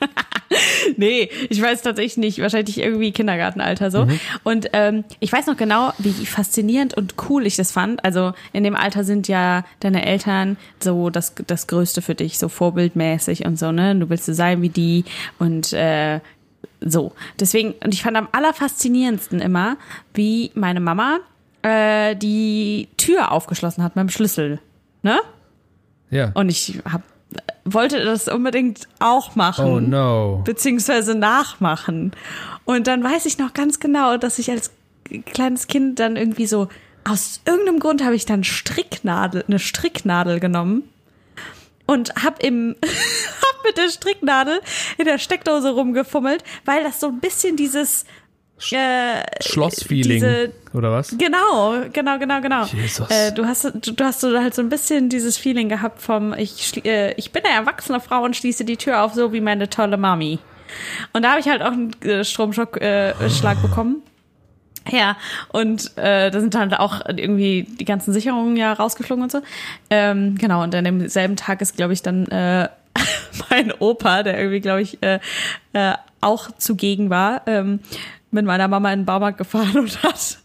[0.96, 2.38] nee, ich weiß tatsächlich nicht.
[2.40, 4.06] Wahrscheinlich irgendwie Kindergartenalter so.
[4.42, 8.04] Und ähm, ich weiß noch genau, wie faszinierend und cool ich das fand.
[8.04, 12.48] Also in dem Alter sind ja deine Eltern so das, das Größte für dich, so
[12.48, 13.94] vorbildmäßig und so, ne?
[13.96, 15.04] Du willst so sein wie die
[15.38, 16.20] und äh,
[16.80, 17.12] so.
[17.40, 19.76] Deswegen, und ich fand am allerfaszinierendsten immer,
[20.14, 21.18] wie meine Mama
[21.62, 24.60] äh, die Tür aufgeschlossen hat mit dem Schlüssel.
[25.02, 25.20] Ne?
[26.10, 26.30] Ja.
[26.34, 27.02] Und ich hab,
[27.64, 30.42] wollte das unbedingt auch machen Oh no.
[30.44, 32.12] beziehungsweise nachmachen.
[32.64, 34.70] Und dann weiß ich noch ganz genau, dass ich als
[35.24, 36.68] kleines Kind dann irgendwie so,
[37.04, 40.82] aus irgendeinem Grund habe ich dann Stricknadel, eine Stricknadel genommen
[41.86, 44.60] und hab im, hab mit der Stricknadel
[44.98, 48.04] in der Steckdose rumgefummelt, weil das so ein bisschen dieses,
[48.72, 50.20] äh, Schlossfeeling.
[50.20, 51.14] diese- Oder was?
[51.18, 52.64] Genau, genau, genau, genau.
[52.64, 53.10] Jesus.
[53.10, 56.32] Äh, du hast, du, du hast so halt so ein bisschen dieses Feeling gehabt vom,
[56.34, 59.68] ich, äh, ich bin eine erwachsene Frau und schließe die Tür auf, so wie meine
[59.68, 60.38] tolle Mami.
[61.12, 64.02] Und da habe ich halt auch einen äh, Stromschlag äh, Schlag bekommen.
[64.90, 65.16] Ja,
[65.48, 69.40] und äh, da sind dann auch irgendwie die ganzen Sicherungen ja rausgeflogen und so.
[69.90, 72.68] Ähm, genau, und an demselben Tag ist, glaube ich, dann äh,
[73.50, 75.18] mein Opa, der irgendwie, glaube ich, äh,
[75.72, 77.80] äh, auch zugegen war, ähm,
[78.30, 80.38] mit meiner Mama in den Baumarkt gefahren und hat,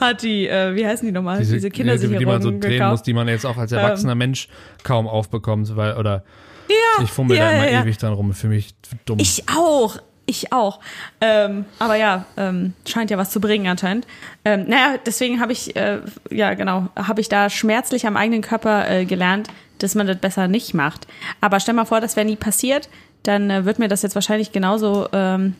[0.00, 2.90] hat die, äh, wie heißen die nochmal, diese, ja, Kindersicherungen die man so drehen gekauft.
[2.90, 4.48] muss, die man jetzt auch als erwachsener Mensch
[4.82, 6.24] kaum aufbekommt, weil, oder
[6.68, 7.82] Ja, ich fummel ja, da immer ja.
[7.82, 8.74] ewig dran rum, für mich
[9.06, 9.18] dumm.
[9.18, 9.98] Ich auch.
[10.26, 10.80] Ich auch.
[11.20, 14.06] Ähm, aber ja, ähm, scheint ja was zu bringen anscheinend.
[14.44, 15.98] Ähm, naja, deswegen habe ich, äh,
[16.30, 19.48] ja genau, habe ich da schmerzlich am eigenen Körper äh, gelernt,
[19.78, 21.06] dass man das besser nicht macht.
[21.42, 22.88] Aber stell mal vor, das wäre nie passiert,
[23.22, 25.56] dann äh, wird mir das jetzt wahrscheinlich genauso ähm,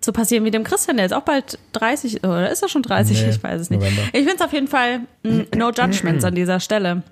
[0.00, 3.22] so passieren wie dem Christian, der ist auch bald 30, oder ist er schon 30?
[3.22, 3.80] Nee, ich weiß es nicht.
[3.80, 4.02] November.
[4.12, 7.02] Ich finde es auf jeden Fall mh, no judgments an dieser Stelle.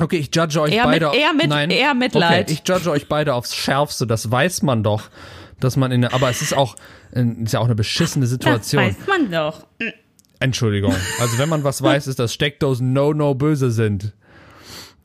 [0.00, 1.06] Okay, ich judge euch Eher beide.
[1.10, 1.70] mit- eher mit- Nein.
[1.70, 2.44] eher Mitleid.
[2.44, 4.06] Okay, ich judge euch beide aufs Schärfste.
[4.06, 5.10] Das weiß man doch,
[5.60, 6.04] dass man in.
[6.04, 6.76] Aber es ist auch,
[7.12, 8.82] äh, ist ja auch eine beschissene Das Situation.
[8.82, 9.66] weiß man doch.
[10.40, 10.94] Entschuldigung.
[11.20, 14.12] Also wenn man was weiß, ist, dass Steckdosen no no böse sind.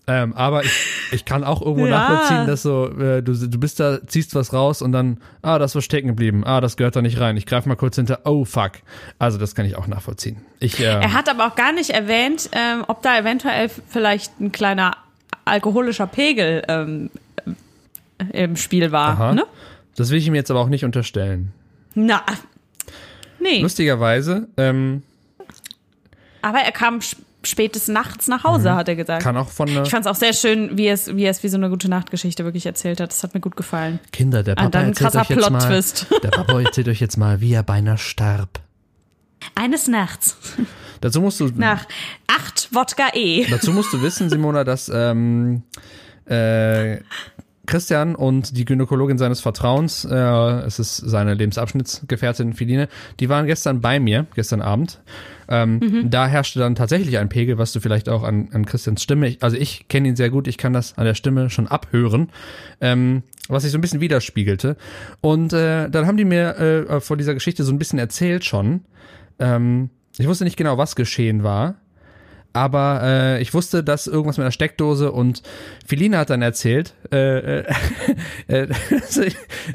[0.07, 0.71] Ähm, aber ich,
[1.11, 1.97] ich kann auch irgendwo Ja.
[1.97, 5.73] nachvollziehen, dass so, äh, du, du bist da, ziehst was raus und dann, ah, das
[5.73, 7.37] war stecken geblieben, ah, das gehört da nicht rein.
[7.37, 8.73] Ich greife mal kurz hinter, oh fuck.
[9.17, 10.37] Also das kann ich auch nachvollziehen.
[10.59, 14.51] Ich, äh, Er hat aber auch gar nicht erwähnt, ähm, ob da eventuell vielleicht ein
[14.51, 14.95] kleiner
[15.43, 17.09] alkoholischer Pegel ähm,
[18.31, 19.09] im Spiel war.
[19.09, 19.33] aha.
[19.33, 19.43] Ne?
[19.95, 21.51] Das will ich ihm jetzt aber auch nicht unterstellen.
[21.93, 22.23] Na,
[23.39, 23.61] nee.
[23.61, 25.03] Lustigerweise, ähm,
[26.41, 29.21] Aber er kam sp- spätestens nachts nach Hause, hat er gesagt.
[29.21, 29.23] Mhm.
[29.23, 31.57] kann auch von Ich fand es auch sehr schön, wie es, wie es wie so
[31.57, 33.11] eine gute Nachtgeschichte wirklich erzählt hat.
[33.11, 33.99] Das hat mir gut gefallen.
[34.11, 36.07] Kinder, der Papa Ah, dann erzählt krasser euch jetzt mal, Plot-Twist.
[36.23, 38.59] der Papa erzählt euch jetzt mal, wie er beinahe starb.
[39.53, 40.37] Eines Nachts
[41.01, 41.85] Dazu musst du, nach
[42.25, 43.45] acht Wodka E.
[43.47, 45.61] dazu musst du wissen, Simona, dass ähm,
[46.25, 46.97] äh,
[47.65, 52.87] Christian und die Gynäkologin seines Vertrauens, äh, es ist seine Lebensabschnittsgefährtin Filine,
[53.19, 55.01] die waren gestern bei mir, gestern Abend.
[55.47, 59.27] Ähm, Da herrschte dann tatsächlich ein Pegel, was du vielleicht auch an, an Christians Stimme,
[59.27, 62.29] ich, also ich kenne ihn sehr gut, ich kann das an der Stimme schon abhören,
[62.81, 64.75] ähm, was sich so ein bisschen widerspiegelte.
[65.21, 68.81] Und äh, dann haben die mir äh, vor dieser Geschichte so ein bisschen erzählt schon.
[69.37, 71.75] Ähm, ich wusste nicht genau, was geschehen war,
[72.55, 75.43] aber äh, ich wusste, dass irgendwas mit der Steckdose und
[75.85, 77.65] Feline hat dann erzählt, äh, äh,
[78.47, 78.67] äh,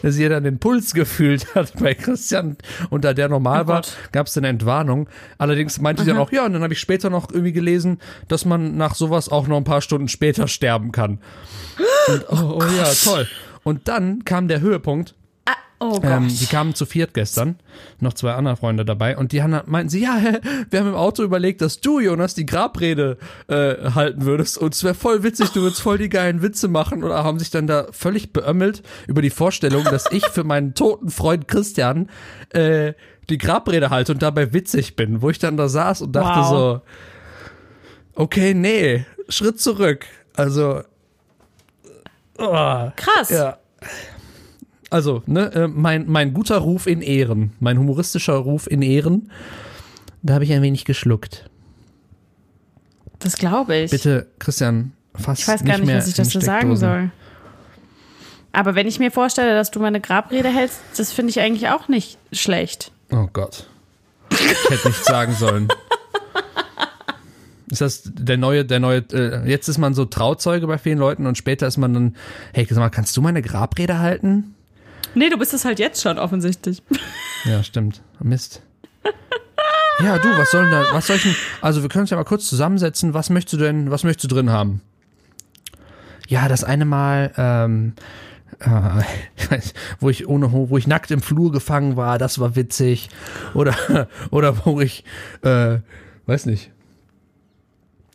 [0.03, 2.57] dass sie dann den Puls gefühlt hat bei Christian
[2.89, 5.09] und da der normal Oh war, gab es eine Entwarnung.
[5.37, 8.47] Allerdings meinte sie dann auch, ja, und dann habe ich später noch irgendwie gelesen, dass
[8.47, 11.19] man nach sowas auch noch ein paar Stunden später sterben kann.
[12.09, 13.29] Und, oh, oh ja, toll.
[13.63, 15.15] Und dann kam der Höhepunkt,
[15.83, 16.05] Oh Gott.
[16.05, 17.59] ähm, die kamen zu viert gestern,
[18.01, 20.21] noch zwei andere Freunde dabei und die haben, meinten sie, ja,
[20.71, 23.17] wir haben im Auto überlegt, dass du, Jonas, die Grabrede
[23.49, 27.03] äh, halten würdest und es wäre voll witzig, du würdest voll die geilen Witze machen
[27.03, 31.09] oder haben sich dann da völlig beömmelt über die Vorstellung, dass ich für meinen toten
[31.09, 32.11] Freund Christian
[32.51, 32.93] äh,
[33.31, 36.51] die Grabrede halte und dabei witzig bin, wo ich dann da saß und dachte Wow.
[36.51, 36.81] so,
[38.17, 40.05] okay, nee, Schritt zurück.
[40.35, 40.83] Also,
[42.39, 43.31] oh, Krass.
[43.31, 43.57] ja.
[44.91, 49.31] Also, ne, äh, mein, mein guter Ruf in Ehren, mein humoristischer Ruf in Ehren,
[50.23, 51.49] da habe ich ein wenig geschluckt.
[53.21, 53.91] Das glaube ich.
[53.93, 57.11] Bitte, Christian, fass Ich weiß gar nicht, mehr was ich dazu sagen soll.
[58.53, 61.87] Aber wenn ich mir vorstelle, dass du meine Grabrede hältst, das finde ich eigentlich auch
[61.87, 62.91] nicht schlecht.
[63.13, 63.69] Oh Gott.
[64.31, 65.69] Ich hätte nichts sagen sollen.
[67.71, 71.27] Ist das der neue, der neue, äh, jetzt ist man so Trauzeuge bei vielen Leuten
[71.27, 72.17] und später ist man dann,
[72.53, 74.57] hey, sag mal, kannst du meine Grabrede halten?
[75.15, 76.83] Nee, du bist es halt jetzt schon offensichtlich.
[77.45, 78.03] Ja, stimmt.
[78.21, 78.63] Mist.
[80.03, 82.17] Ja, du, was soll denn da, was soll ich denn, also wir können uns ja
[82.17, 84.81] mal kurz zusammensetzen, was möchtest du denn, was möchtest du drin haben?
[86.27, 87.93] Ja, das eine Mal, ähm,
[88.61, 89.03] äh,
[89.37, 93.11] ich weiß, wo ich ohne, wo ich nackt im Flur gefangen war, das war witzig.
[93.53, 95.05] Oder, oder wo ich,
[95.43, 95.79] äh,
[96.27, 96.71] weiß nicht.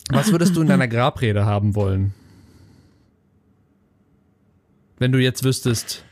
[0.09, 2.13] Was würdest du in deiner Grabrede haben wollen?
[4.97, 6.05] Wenn du jetzt wüsstest,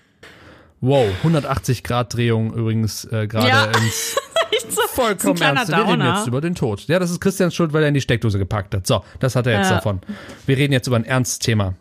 [0.84, 3.65] wow, 180 Grad Drehung übrigens äh, gerade Ja.
[3.65, 4.15] ins
[4.69, 5.69] so, vollkommen ernst.
[5.69, 6.81] Wir reden jetzt über den Tod.
[6.88, 8.86] Ja, das ist Christians Schuld, weil er in die Steckdose gepackt hat.
[8.86, 9.77] So, das hat er jetzt Ja.
[9.77, 10.01] davon.
[10.45, 11.73] Wir reden jetzt über ein ernstes Thema.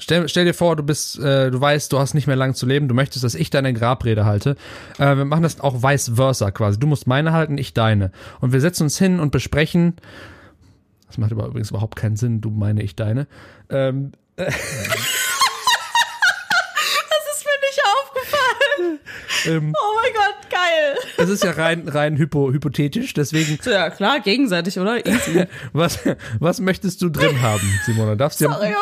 [0.00, 2.66] Stell, stell dir vor, du bist, äh, du weißt, du hast nicht mehr lange zu
[2.66, 4.56] leben, du möchtest, dass ich deine Grabrede halte.
[4.98, 6.78] Äh, wir machen das auch vice versa quasi.
[6.78, 8.12] Du musst meine halten, ich deine.
[8.40, 9.94] Und wir setzen uns hin und besprechen.
[11.08, 13.26] Das macht aber übrigens überhaupt keinen Sinn, du meine, ich deine.
[13.70, 14.54] Ähm, Das
[19.46, 20.96] ähm, Oh mein Gott, geil.
[21.18, 25.04] es ist ja rein, rein hypo, hypothetisch, deswegen So, Ja, klar, gegenseitig, oder?
[25.06, 25.46] Easy.
[25.72, 25.98] Was,
[26.40, 28.14] was möchtest du drin haben, Simona?
[28.14, 28.72] Darfst du Sorry.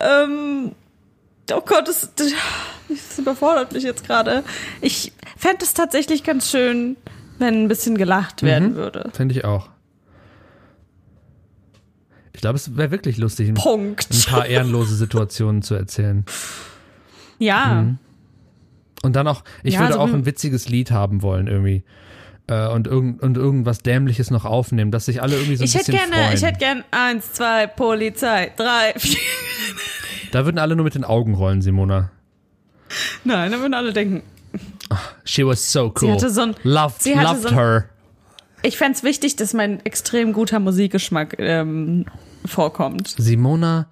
[0.00, 0.72] ähm,
[1.52, 2.32] oh Gott, das, das,
[2.88, 4.44] das überfordert mich jetzt gerade.
[4.80, 6.96] Ich fände es tatsächlich ganz schön,
[7.38, 9.10] wenn ein bisschen gelacht werden würde.
[9.14, 9.68] Finde ich auch.
[12.42, 14.26] Ich glaube, es wäre wirklich lustig, ein, ein Punkt.
[14.26, 16.24] paar ehrenlose Situationen zu erzählen.
[17.38, 17.94] Ja.
[19.04, 21.84] Und dann auch, ich Ja, würde so auch ein- witziges Lied haben wollen irgendwie.
[22.48, 25.74] Äh, und, irgend, und irgendwas Dämliches noch aufnehmen, dass sich alle irgendwie so ein Ich
[25.76, 26.36] hätte bisschen gerne, freuen.
[26.36, 29.20] ich hätte gerne eins, zwei, Polizei, drei, vier.
[30.32, 32.10] da würden alle nur mit den Augen rollen, Simona.
[33.22, 34.24] Nein, da würden alle denken.
[35.24, 36.14] She was so Sie cool.
[36.14, 37.84] hatte so ein- loved sie loved so ein- her.
[38.62, 42.04] Ich fände es wichtig, dass mein extrem guter Musikgeschmack ähm,
[42.46, 43.14] vorkommt.
[43.18, 43.88] Simona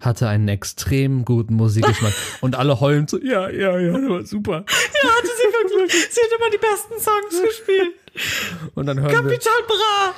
[0.00, 2.12] hatte einen extrem guten Musikgeschmack.
[2.40, 4.64] und alle heulen so, ja, ja, ja, das war super.
[5.02, 5.92] Ja, hatte sie wirklich.
[6.10, 7.94] Sie hat immer die besten Songs gespielt.
[8.74, 10.14] Und dann hören Kapital Bra.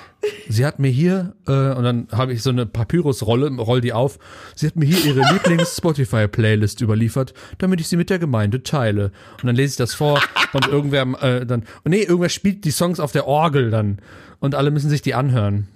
[0.48, 4.18] sie hat mir hier, äh, und dann habe ich so eine Papyrusrolle, roll die auf,
[4.54, 9.12] sie hat mir hier ihre Lieblings-Spotify-Playlist überliefert, damit ich sie mit der Gemeinde teile.
[9.40, 10.20] Und dann lese ich das vor
[10.52, 13.98] und irgendwer äh, dann, oh nee, irgendwer spielt die Songs auf der Orgel dann
[14.40, 15.68] und alle müssen sich die anhören.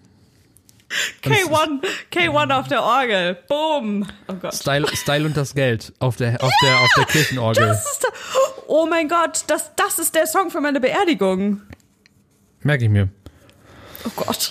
[1.22, 1.82] K1,
[2.12, 3.38] K1 auf der Orgel.
[3.48, 4.06] Boom.
[4.28, 4.54] Oh Gott.
[4.54, 7.66] Style, Style und das Geld auf der, auf der, auf der Kirchenorgel.
[7.66, 8.10] Das ist der,
[8.66, 11.62] oh mein Gott, das, das ist der Song für meine Beerdigung.
[12.62, 13.08] Merke ich mir.
[14.04, 14.50] Oh Gott.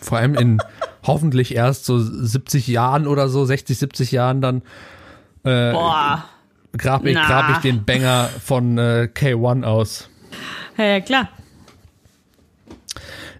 [0.00, 0.58] Vor allem in
[1.04, 4.62] hoffentlich erst so 70 Jahren oder so, 60, 70 Jahren dann
[5.44, 6.24] äh, Boah.
[6.76, 7.26] grab, ich, Na.
[7.26, 10.08] grab ich den Banger von äh, K1 aus.
[10.76, 11.28] Ja, klar.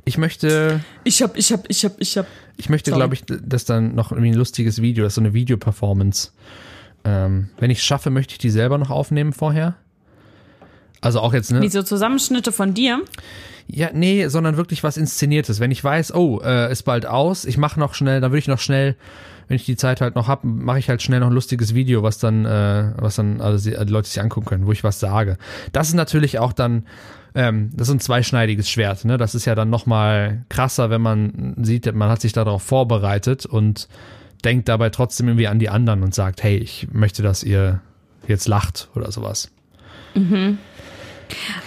[0.08, 2.26] Ich möchte, Ich hab, ich hab, ich hab, ich hab.
[2.56, 5.34] ich möchte, glaube ich, dass dann noch irgendwie ein lustiges Video, das ist so eine
[5.34, 6.30] Videoperformance.
[7.04, 9.74] Ähm, wenn ich schaffe, möchte ich die selber noch aufnehmen vorher.
[11.00, 11.60] Also auch jetzt, ne?
[11.60, 13.02] Wie so Zusammenschnitte von dir.
[13.66, 15.58] Ja, nee, sondern wirklich was Inszeniertes.
[15.58, 18.48] Wenn ich weiß, oh, äh, ist bald aus, ich mache noch schnell, dann würde ich
[18.48, 18.94] noch schnell,
[19.48, 22.04] wenn ich die Zeit halt noch hab, mache ich halt schnell noch ein lustiges Video,
[22.04, 25.00] was dann, äh, was dann also die, die Leute sich angucken können, wo ich was
[25.00, 25.36] sage.
[25.72, 26.86] Das ist natürlich auch dann,
[27.36, 29.04] ähm, das ist ein zweischneidiges Schwert.
[29.04, 29.18] Ne?
[29.18, 33.44] Das ist ja dann noch mal krasser, wenn man sieht, man hat sich darauf vorbereitet
[33.44, 33.88] und
[34.42, 37.82] denkt dabei trotzdem irgendwie an die anderen und sagt, hey, ich möchte, dass ihr
[38.26, 39.50] jetzt lacht oder sowas.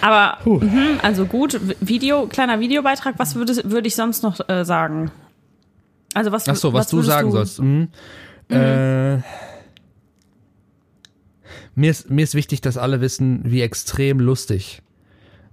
[0.00, 5.12] Aber, mhm, also gut, Video, kleiner Videobeitrag, was würde, würde ich sonst noch äh, sagen?
[6.14, 7.60] Also was, Ach so, was, du würdest sagen sollst.
[7.60, 7.88] Mhm.
[8.48, 9.18] Äh,
[11.76, 14.82] mir, ist, mir ist wichtig, dass alle wissen, wie extrem lustig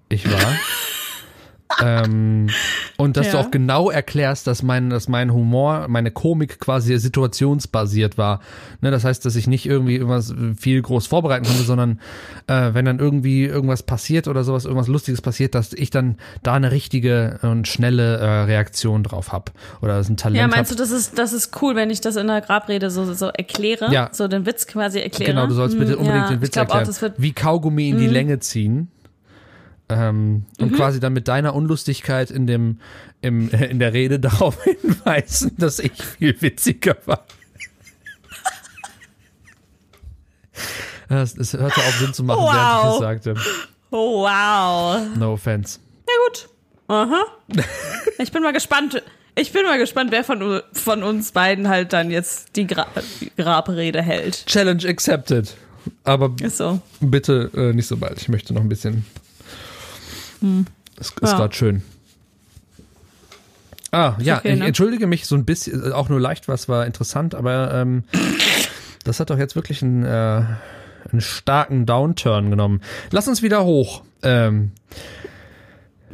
[0.09, 0.53] ich war.
[1.83, 2.47] ähm,
[2.97, 3.43] und dass du Ja.
[3.43, 8.39] auch genau erklärst, dass mein, dass mein Humor, meine Komik quasi situationsbasiert war.
[8.81, 11.99] Ne, das heißt, dass ich nicht irgendwie irgendwas viel groß vorbereiten konnte, sondern
[12.47, 16.55] äh, wenn dann irgendwie irgendwas passiert oder sowas, irgendwas Lustiges passiert, dass ich dann da
[16.55, 19.51] eine richtige und schnelle äh, Reaktion drauf hab
[19.81, 20.77] Oder dass ein Talent Ja, meinst hab.
[20.77, 23.93] du, das ist, das ist cool, wenn ich das in der Grabrede so, so erkläre?
[23.93, 24.09] Ja.
[24.13, 25.31] So den Witz quasi erkläre?
[25.33, 26.81] Genau, du sollst bitte Hm, unbedingt ja, den Witz erklären.
[26.81, 28.13] Auch, das wird, wie Kaugummi in die Mhm.
[28.13, 28.87] Länge ziehen.
[29.89, 32.79] Ähm, und quasi dann mit deiner Unlustigkeit in dem
[33.21, 37.25] im, äh, in der Rede darauf hinweisen, dass ich viel witziger war.
[41.09, 42.93] Es, es hörte auf Sinn zu machen, während ich Wow.
[42.95, 43.35] es sagte.
[43.91, 45.15] oh, wow.
[45.15, 45.79] No offense.
[46.05, 46.49] Ja gut.
[46.89, 47.25] Aha.
[48.17, 49.01] Ich bin mal gespannt.
[49.35, 52.87] Ich bin mal gespannt, wer von, von uns beiden halt dann jetzt die, Gra
[53.21, 54.45] die Grabrede hält.
[54.47, 55.55] Challenge accepted.
[56.03, 56.81] Aber so.
[56.99, 58.19] bitte äh, nicht so bald.
[58.19, 59.05] Ich möchte noch ein bisschen.
[60.99, 61.37] Es ist Ja.
[61.37, 61.81] gerade schön.
[63.91, 64.65] Ah, ja, okay, ich ne?
[64.65, 68.03] entschuldige mich so ein bisschen, äh, auch nur leicht, was war interessant, aber ähm,
[69.05, 70.43] das hat doch jetzt wirklich einen, äh,
[71.11, 72.81] einen starken Downturn genommen.
[73.11, 74.03] Lass uns wieder hoch.
[74.23, 74.71] Ähm,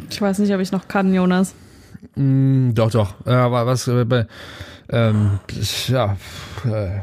[0.10, 1.56] Ich weiß nicht, ob ich noch kann, Jonas.
[2.16, 3.16] mh, doch, doch.
[3.26, 4.26] Äh, aber was äh,
[4.90, 5.40] ähm,
[5.88, 6.18] ja.
[6.66, 7.00] Äh,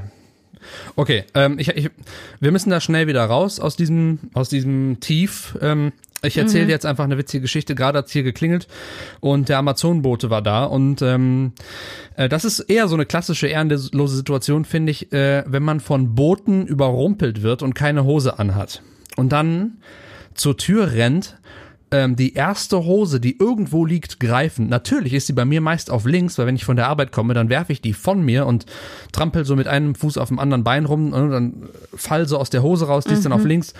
[0.94, 1.90] okay, ähm, ich, ich,
[2.38, 5.58] wir müssen da schnell wieder raus aus diesem, aus diesem Tief.
[5.60, 5.92] Ähm,
[6.22, 7.74] ich erzähle jetzt einfach eine witzige Geschichte.
[7.74, 8.66] Gerade hat's hier geklingelt
[9.20, 11.52] und der Amazonenbote war da und ähm,
[12.16, 16.14] äh, das ist eher so eine klassische ehrenlose Situation, finde ich, äh, wenn man von
[16.14, 18.82] Booten überrumpelt wird und keine Hose anhat
[19.16, 19.78] und dann
[20.34, 21.38] zur Tür rennt
[21.90, 24.68] ähm, die erste Hose, die irgendwo liegt, greifen.
[24.68, 27.34] Natürlich ist sie bei mir meist auf links, weil wenn ich von der Arbeit komme,
[27.34, 28.66] dann werfe ich die von mir und
[29.12, 32.50] trampel so mit einem Fuß auf dem anderen Bein rum und dann fall so aus
[32.50, 33.74] der Hose raus, die ist dann auf links.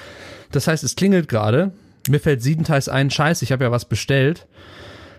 [0.51, 1.73] Das heißt, es klingelt gerade.
[2.11, 4.47] Mir fällt siebenteils ein, scheiße, ich habe ja was bestellt.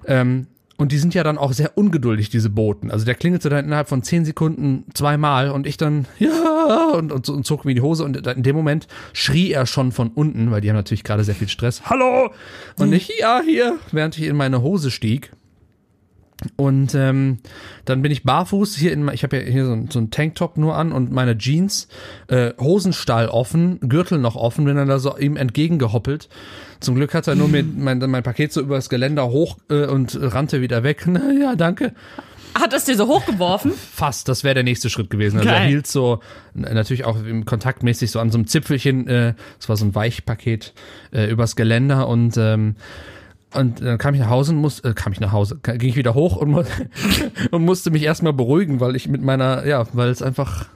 [0.06, 2.90] Ähm, und die sind ja dann auch sehr ungeduldig, diese Boten.
[2.90, 7.30] Also der klingelte dann innerhalb von zehn Sekunden zweimal und ich dann, ja, und, und,
[7.30, 10.62] und zog mir die Hose und in dem Moment schrie er schon von unten, weil
[10.62, 11.84] die haben natürlich gerade sehr viel Stress.
[11.86, 12.32] Hallo!
[12.78, 15.32] Und ich, ja, hier, während ich in meine Hose stieg.
[16.56, 17.38] Und ähm,
[17.86, 20.58] dann bin ich barfuß hier in, ich habe ja hier so, ein- so einen Tanktop
[20.58, 21.88] nur an und meine Jeans,
[22.30, 26.30] äh, Hosenstall offen, Gürtel noch offen, bin dann da so ihm entgegengehoppelt.
[26.80, 30.18] Zum Glück hat er nur mir mein, mein Paket so übers Geländer hoch äh, und
[30.20, 31.04] rannte wieder weg.
[31.08, 31.94] Na ja, danke.
[32.54, 33.72] Hat das dir so hochgeworfen?
[33.72, 35.38] Fast, das wäre der nächste Schritt gewesen.
[35.38, 35.68] Also er Geil.
[35.70, 36.20] hielt so,
[36.54, 40.74] natürlich auch im kontaktmäßig so an so einem Zipfelchen, äh, das war so ein Weichpaket,
[41.14, 42.76] äh, übers Geländer und ähm,
[43.54, 45.96] und dann kam ich nach Hause und muss, äh, kam ich nach Hause, ging ich
[45.96, 46.66] wieder hoch und,
[47.52, 50.68] und musste mich erstmal beruhigen, weil ich mit meiner, ja, weil es einfach,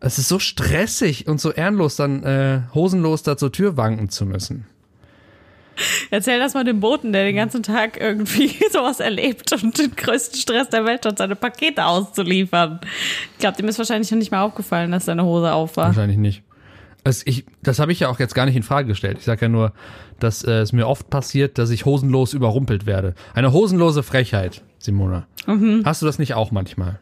[0.00, 4.26] es ist so stressig und so ehrenlos, dann äh, hosenlos da zur Tür wanken zu
[4.26, 4.66] müssen.
[6.10, 10.38] Erzähl das mal dem Boten, der den ganzen Tag irgendwie sowas erlebt und den größten
[10.38, 12.80] Stress der Welt hat, seine Pakete auszuliefern.
[13.32, 15.88] Ich glaube, dem ist wahrscheinlich noch nicht mal aufgefallen, dass seine Hose auf war.
[15.88, 16.42] Wahrscheinlich nicht.
[17.04, 19.18] Es, ich, das habe ich ja auch jetzt gar nicht in Frage gestellt.
[19.18, 19.72] Ich sage ja nur,
[20.20, 23.14] dass äh, es mir oft passiert, dass ich hosenlos überrumpelt werde.
[23.34, 25.26] Eine hosenlose Frechheit, Simona.
[25.84, 27.00] Hast du das nicht auch manchmal?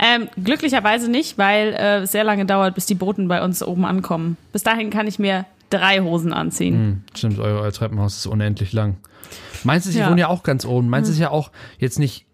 [0.00, 3.84] Ähm, glücklicherweise nicht, weil äh, es sehr lange dauert, bis die Boten bei uns oben
[3.84, 4.36] ankommen.
[4.52, 6.74] Bis dahin kann ich mir drei Hosen anziehen.
[6.74, 8.96] Hm, stimmt, euer, euer Treppenhaus ist unendlich lang.
[9.64, 10.08] Meinst du, sie Ja.
[10.08, 10.88] wohnen ja auch ganz oben.
[10.88, 12.26] Meinst du, ist ja auch jetzt nicht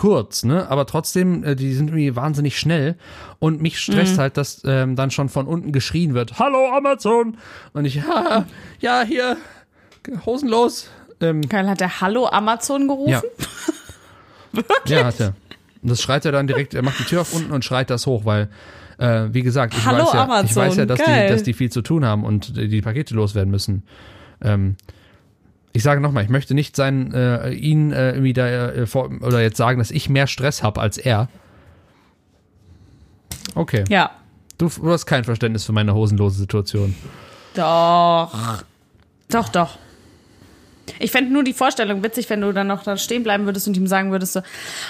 [0.00, 0.68] kurz, ne?
[0.70, 2.96] Aber trotzdem, äh, die sind irgendwie wahnsinnig schnell.
[3.38, 7.36] Und mich stresst halt, dass ähm, dann schon von unten geschrien wird: Hallo Amazon!
[7.74, 8.46] Und ich, ja,
[8.80, 9.36] ja, hier,
[10.24, 10.88] hosenlos.
[11.20, 13.10] Ähm, Geil, hat der Hallo Amazon gerufen?
[13.10, 13.22] Ja.
[14.86, 15.34] Ja, hat er.
[15.80, 18.04] Und das schreit er dann direkt, er macht die Tür auf unten und schreit das
[18.04, 18.48] hoch, weil,
[18.98, 21.52] äh, wie gesagt, ich Hallo, weiß ja, ich Amazon, weiß ja, dass die, dass die
[21.52, 23.84] viel zu tun haben und die, die Pakete loswerden müssen.
[24.42, 24.74] Ähm,
[25.72, 29.40] ich sage nochmal, ich möchte nicht sein, äh, ihn äh, irgendwie da äh, vor, oder
[29.40, 31.28] jetzt sagen, dass ich mehr Stress habe als er.
[33.54, 33.84] Okay.
[33.88, 34.10] Ja.
[34.58, 36.94] Du, du hast kein Verständnis für meine hosenlose Situation.
[37.54, 38.62] Doch.
[39.28, 39.78] Doch, doch.
[40.98, 43.76] Ich fände nur die Vorstellung witzig, wenn du dann noch da stehen bleiben würdest und
[43.76, 44.40] ihm sagen würdest so,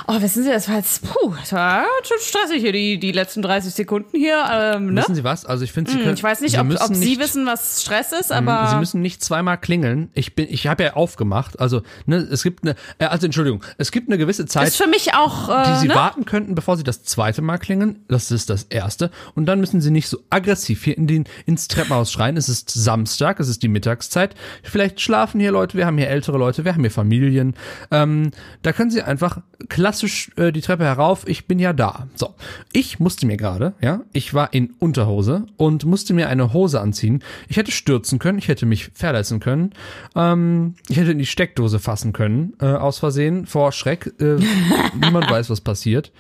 [0.09, 3.43] oh, wissen Sie, das war jetzt, puh, das war schon stressig hier, die, die letzten
[3.43, 5.01] 30 Sekunden hier, ähm, ne?
[5.03, 5.45] Wissen Sie was?
[5.45, 6.15] Also ich finde, Sie Hm, können.
[6.17, 8.77] Ich weiß nicht, Sie ob, ob Sie nicht- wissen, was Stress ist, Mhm, aber Sie
[8.77, 10.11] müssen nicht zweimal klingeln.
[10.15, 11.59] Ich bin, ich habe ja aufgemacht.
[11.61, 14.87] Also, ne, es gibt eine, äh, also Entschuldigung, es gibt eine gewisse Zeit, ist für
[14.87, 15.95] mich auch, die äh, Sie ne?
[15.95, 18.05] warten könnten, bevor Sie das zweite Mal klingeln.
[18.09, 19.11] Das ist das erste.
[19.35, 22.37] Und dann müssen Sie nicht so aggressiv hier in den, ins Treppenhaus schreien.
[22.37, 24.35] Es ist Samstag, es ist die Mittagszeit.
[24.63, 27.55] Vielleicht schlafen hier Leute, wir haben hier ältere Leute, wir haben hier Familien.
[27.91, 28.31] Ähm,
[28.63, 31.27] da können Sie einfach klassisch äh, die Treppe herauf.
[31.27, 32.07] Ich bin ja da.
[32.15, 32.35] So,
[32.73, 37.23] ich musste mir gerade, ja, ich war in Unterhose und musste mir eine Hose anziehen.
[37.49, 39.73] Ich hätte stürzen können, ich hätte mich verletzen können,
[40.15, 44.13] ähm, ich hätte in die Steckdose fassen können, äh, aus Versehen, vor Schreck.
[44.21, 44.37] Äh,
[45.01, 46.13] niemand weiß, was passiert.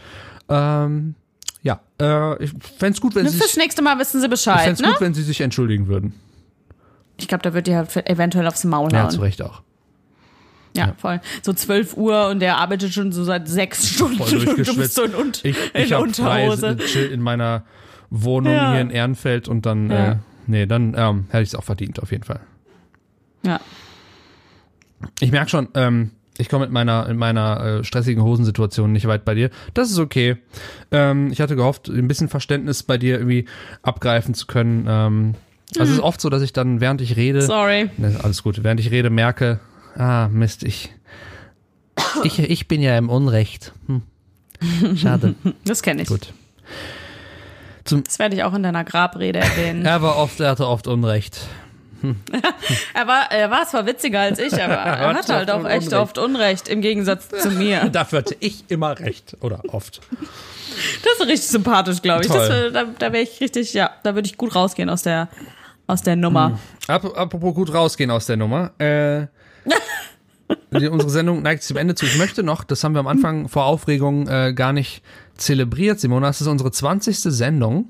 [0.48, 1.14] Ähm,
[1.62, 4.26] ja, äh, ich fände es gut, wenn Nur Sie fürs sich, nächste Mal wissen Sie
[4.26, 4.88] ich Bescheid, fänd's ne?
[4.88, 6.14] gut, wenn Sie sich entschuldigen würden.
[7.22, 9.10] Ich glaube, da wird dir eventuell aufs Maul Ja, hauen.
[9.10, 9.62] zu Recht auch.
[10.76, 11.20] Ja, voll.
[11.42, 14.94] So 12 Uhr und der arbeitet schon so seit sechs Stunden Voll und du bist
[14.94, 16.76] so in, und, Ich, in ich frei Unterhose.
[16.76, 17.64] chill in meiner
[18.10, 18.70] Wohnung Ja.
[18.72, 20.12] hier in Ehrenfeld und dann, Ja.
[20.12, 20.16] äh,
[20.46, 22.40] nee, dann ähm, hätte ich es auch verdient, auf jeden Fall.
[23.42, 23.60] Ja.
[25.20, 29.24] Ich merke schon, ähm, ich komme mit meiner, in meiner äh, stressigen Hosensituation nicht weit
[29.24, 29.50] bei dir.
[29.74, 30.36] Das ist okay.
[30.90, 33.46] Ähm, ich hatte gehofft, ein bisschen Verständnis bei dir irgendwie
[33.82, 34.86] abgreifen zu können.
[34.88, 35.34] Ähm,
[35.78, 37.90] also es ist oft so, dass ich dann, während ich rede, Sorry.
[37.96, 39.60] ne, alles gut, während ich rede, merke,
[39.96, 40.90] ah, Mist, ich,
[42.24, 43.72] ich, ich bin ja im Unrecht.
[43.86, 44.02] Hm.
[44.96, 45.34] Schade.
[45.64, 46.08] Das kenne ich.
[46.08, 46.32] Gut.
[47.84, 49.84] Das werde ich auch in deiner Grabrede erwähnen.
[49.86, 51.38] Er war oft, er hatte oft Unrecht.
[52.94, 55.88] Er war, er war zwar witziger als ich, aber er hat hat halt auch echt
[55.88, 55.92] Unrecht.
[55.94, 57.88] oft Unrecht im Gegensatz zu mir.
[57.90, 59.36] Dafür hatte ich immer recht.
[59.40, 60.00] Oder oft.
[61.02, 62.28] Das ist richtig sympathisch, glaube ich.
[62.30, 65.28] Das, da da wäre ich richtig, ja, da würde ich gut rausgehen aus der,
[65.90, 66.58] aus der Nummer.
[66.88, 68.70] Ap apropos gut rausgehen aus der Nummer.
[68.78, 69.26] Äh,
[70.88, 72.06] unsere Sendung neigt sich zum Ende zu.
[72.06, 75.02] Ich möchte noch, das haben wir am Anfang vor Aufregung äh, gar nicht
[75.36, 76.28] zelebriert, Simona.
[76.28, 77.16] Das ist unsere 20.
[77.18, 77.86] Sendung.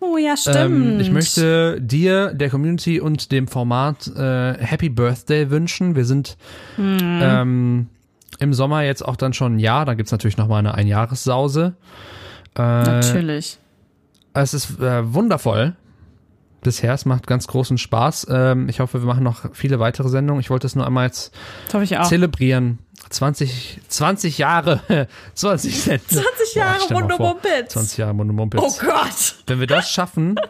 [0.00, 0.56] Oh ja, stimmt.
[0.94, 5.96] Ähm, ich möchte dir, der Community und dem Format äh, Happy Birthday wünschen.
[5.96, 6.36] Wir sind
[6.76, 6.98] Hm.
[7.22, 7.86] ähm,
[8.38, 9.84] im Sommer jetzt auch dann schon ein Jahr.
[9.86, 11.74] Da gibt's natürlich noch mal eine Einjahressause.
[12.56, 13.58] Äh, Natürlich.
[14.34, 15.74] es ist äh, wundervoll.
[16.64, 18.26] Bisher, es macht ganz großen Spaß.
[18.30, 20.40] Ähm, ich hoffe, wir machen noch viele weitere Sendungen.
[20.40, 21.32] Ich wollte es nur einmal jetzt
[22.08, 22.80] zelebrieren.
[23.10, 26.24] 20, 20 Jahre, 20 Sendungen.
[26.36, 27.72] 20 Jahre mal Mundo Mumpitz.
[27.74, 28.60] 20 Jahre Mundo Mumpitz.
[28.62, 29.36] Oh Gott.
[29.46, 30.34] Wenn wir das schaffen,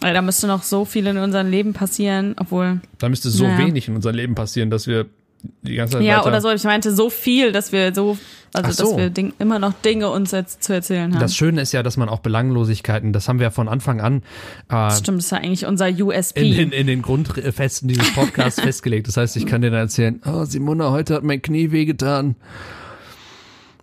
[0.00, 2.80] Da müsste noch so viel in unserem Leben passieren, obwohl.
[2.98, 3.58] dann müsste so Naja.
[3.66, 5.06] wenig in unserem Leben passieren, dass wir
[5.62, 6.50] die ganze Zeit Ja, weiter oder so.
[6.50, 8.18] Ich meinte so viel, dass wir so,
[8.52, 8.90] also so.
[8.90, 11.20] dass wir Ding, immer noch Dinge uns jetzt zu erzählen haben.
[11.20, 14.22] Das Schöne ist ja, dass man auch Belanglosigkeiten, das haben wir ja von Anfang an
[14.68, 16.40] äh, Stimmt, das ist ja eigentlich unser USP.
[16.40, 19.08] in, den, in den Grundfesten dieses Podcasts festgelegt.
[19.08, 22.36] Das heißt, ich kann dir dann erzählen, oh Simona, heute hat mein Knie wehgetan.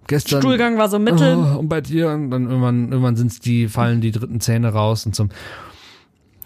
[0.07, 0.41] Gestern.
[0.41, 1.35] Stuhlgang war so mittel.
[1.35, 5.05] Oh, und bei dir, und dann irgendwann, irgendwann sind's die, fallen die dritten Zähne raus
[5.05, 5.27] und so.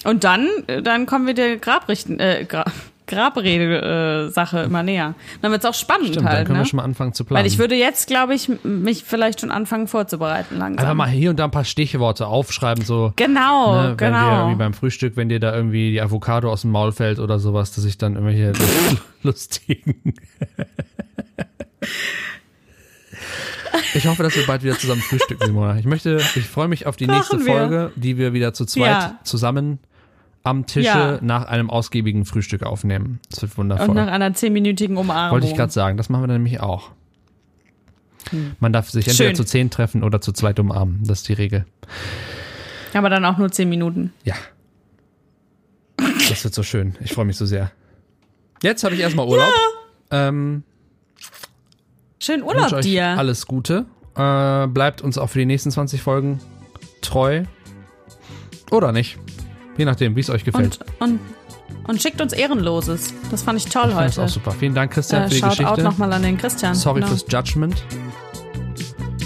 [0.03, 2.65] Und dann, äh, dann kommen wir der Grabrichten, äh, Gra
[3.11, 5.15] Grabrede-Sache immer näher.
[5.41, 6.63] Dann wird's auch spannend Stimmt, dann halt, können ne?
[6.63, 7.39] wir schon mal anfangen zu planen.
[7.43, 10.79] Weil ich würde jetzt, glaube ich, mich vielleicht schon anfangen vorzubereiten langsam.
[10.79, 13.13] Einfach mal hier und da ein paar Stichworte aufschreiben, so.
[13.17, 14.39] Genau, ne, wenn genau.
[14.39, 17.73] irgendwie beim Frühstück, wenn dir da irgendwie die Avocado aus dem Maul fällt oder sowas,
[17.73, 18.53] dass ich dann irgendwelche
[19.23, 20.15] lustigen.
[23.93, 25.77] Ich hoffe, dass wir bald wieder zusammen frühstücken, Simona.
[25.77, 27.53] Ich möchte, ich freue mich auf die nächste Machen wir.
[27.53, 29.19] Folge, die wir wieder zu zweit Ja.
[29.23, 29.79] zusammen
[30.43, 31.19] am Tische Ja.
[31.21, 33.19] nach einem ausgiebigen Frühstück aufnehmen.
[33.29, 33.89] Das wird wundervoll.
[33.89, 35.31] Und nach einer zehnminütigen Umarmung.
[35.33, 36.91] Wollte ich gerade sagen, das machen wir nämlich auch.
[38.59, 39.35] Man darf sich entweder Schön.
[39.35, 40.99] zu zehn treffen oder zu zweit umarmen.
[41.03, 41.65] Das ist die Regel.
[42.93, 44.13] Aber dann auch nur zehn Minuten.
[44.23, 44.35] Ja.
[46.29, 46.95] Das wird so schön.
[47.01, 47.71] Ich freue mich so sehr.
[48.63, 49.51] Jetzt habe ich erstmal Urlaub.
[50.11, 50.63] Ähm,
[52.19, 53.05] Schön wünsche Urlaub dir.
[53.17, 53.85] alles Gute.
[54.15, 56.39] Äh, bleibt uns auch für die nächsten 20 Folgen
[57.01, 57.43] treu.
[58.69, 59.17] Oder nicht.
[59.81, 60.77] Je nachdem, wie es euch gefällt.
[60.99, 61.19] Und, und,
[61.87, 63.15] und schickt uns Ehrenloses.
[63.31, 64.25] Das fand ich toll ich fand das heute.
[64.25, 64.51] auch super.
[64.51, 65.81] Vielen Dank, Christian, Äh, für die Shoutout Geschichte.
[65.83, 66.75] nochmal an den Christian.
[66.75, 67.07] Sorry Genau.
[67.07, 67.83] fürs Judgment.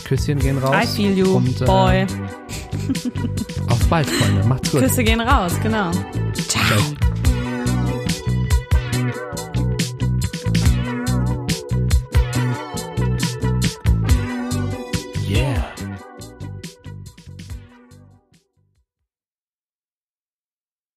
[0.06, 0.76] Küsschen gehen raus.
[0.82, 2.06] I feel you, Und, äh, boy.
[3.70, 4.48] Auf bald, Freunde.
[4.48, 4.82] Macht's gut.
[4.82, 5.92] Küsse gehen raus, genau.
[5.92, 6.64] Ciao.
[6.68, 7.15] Ciao.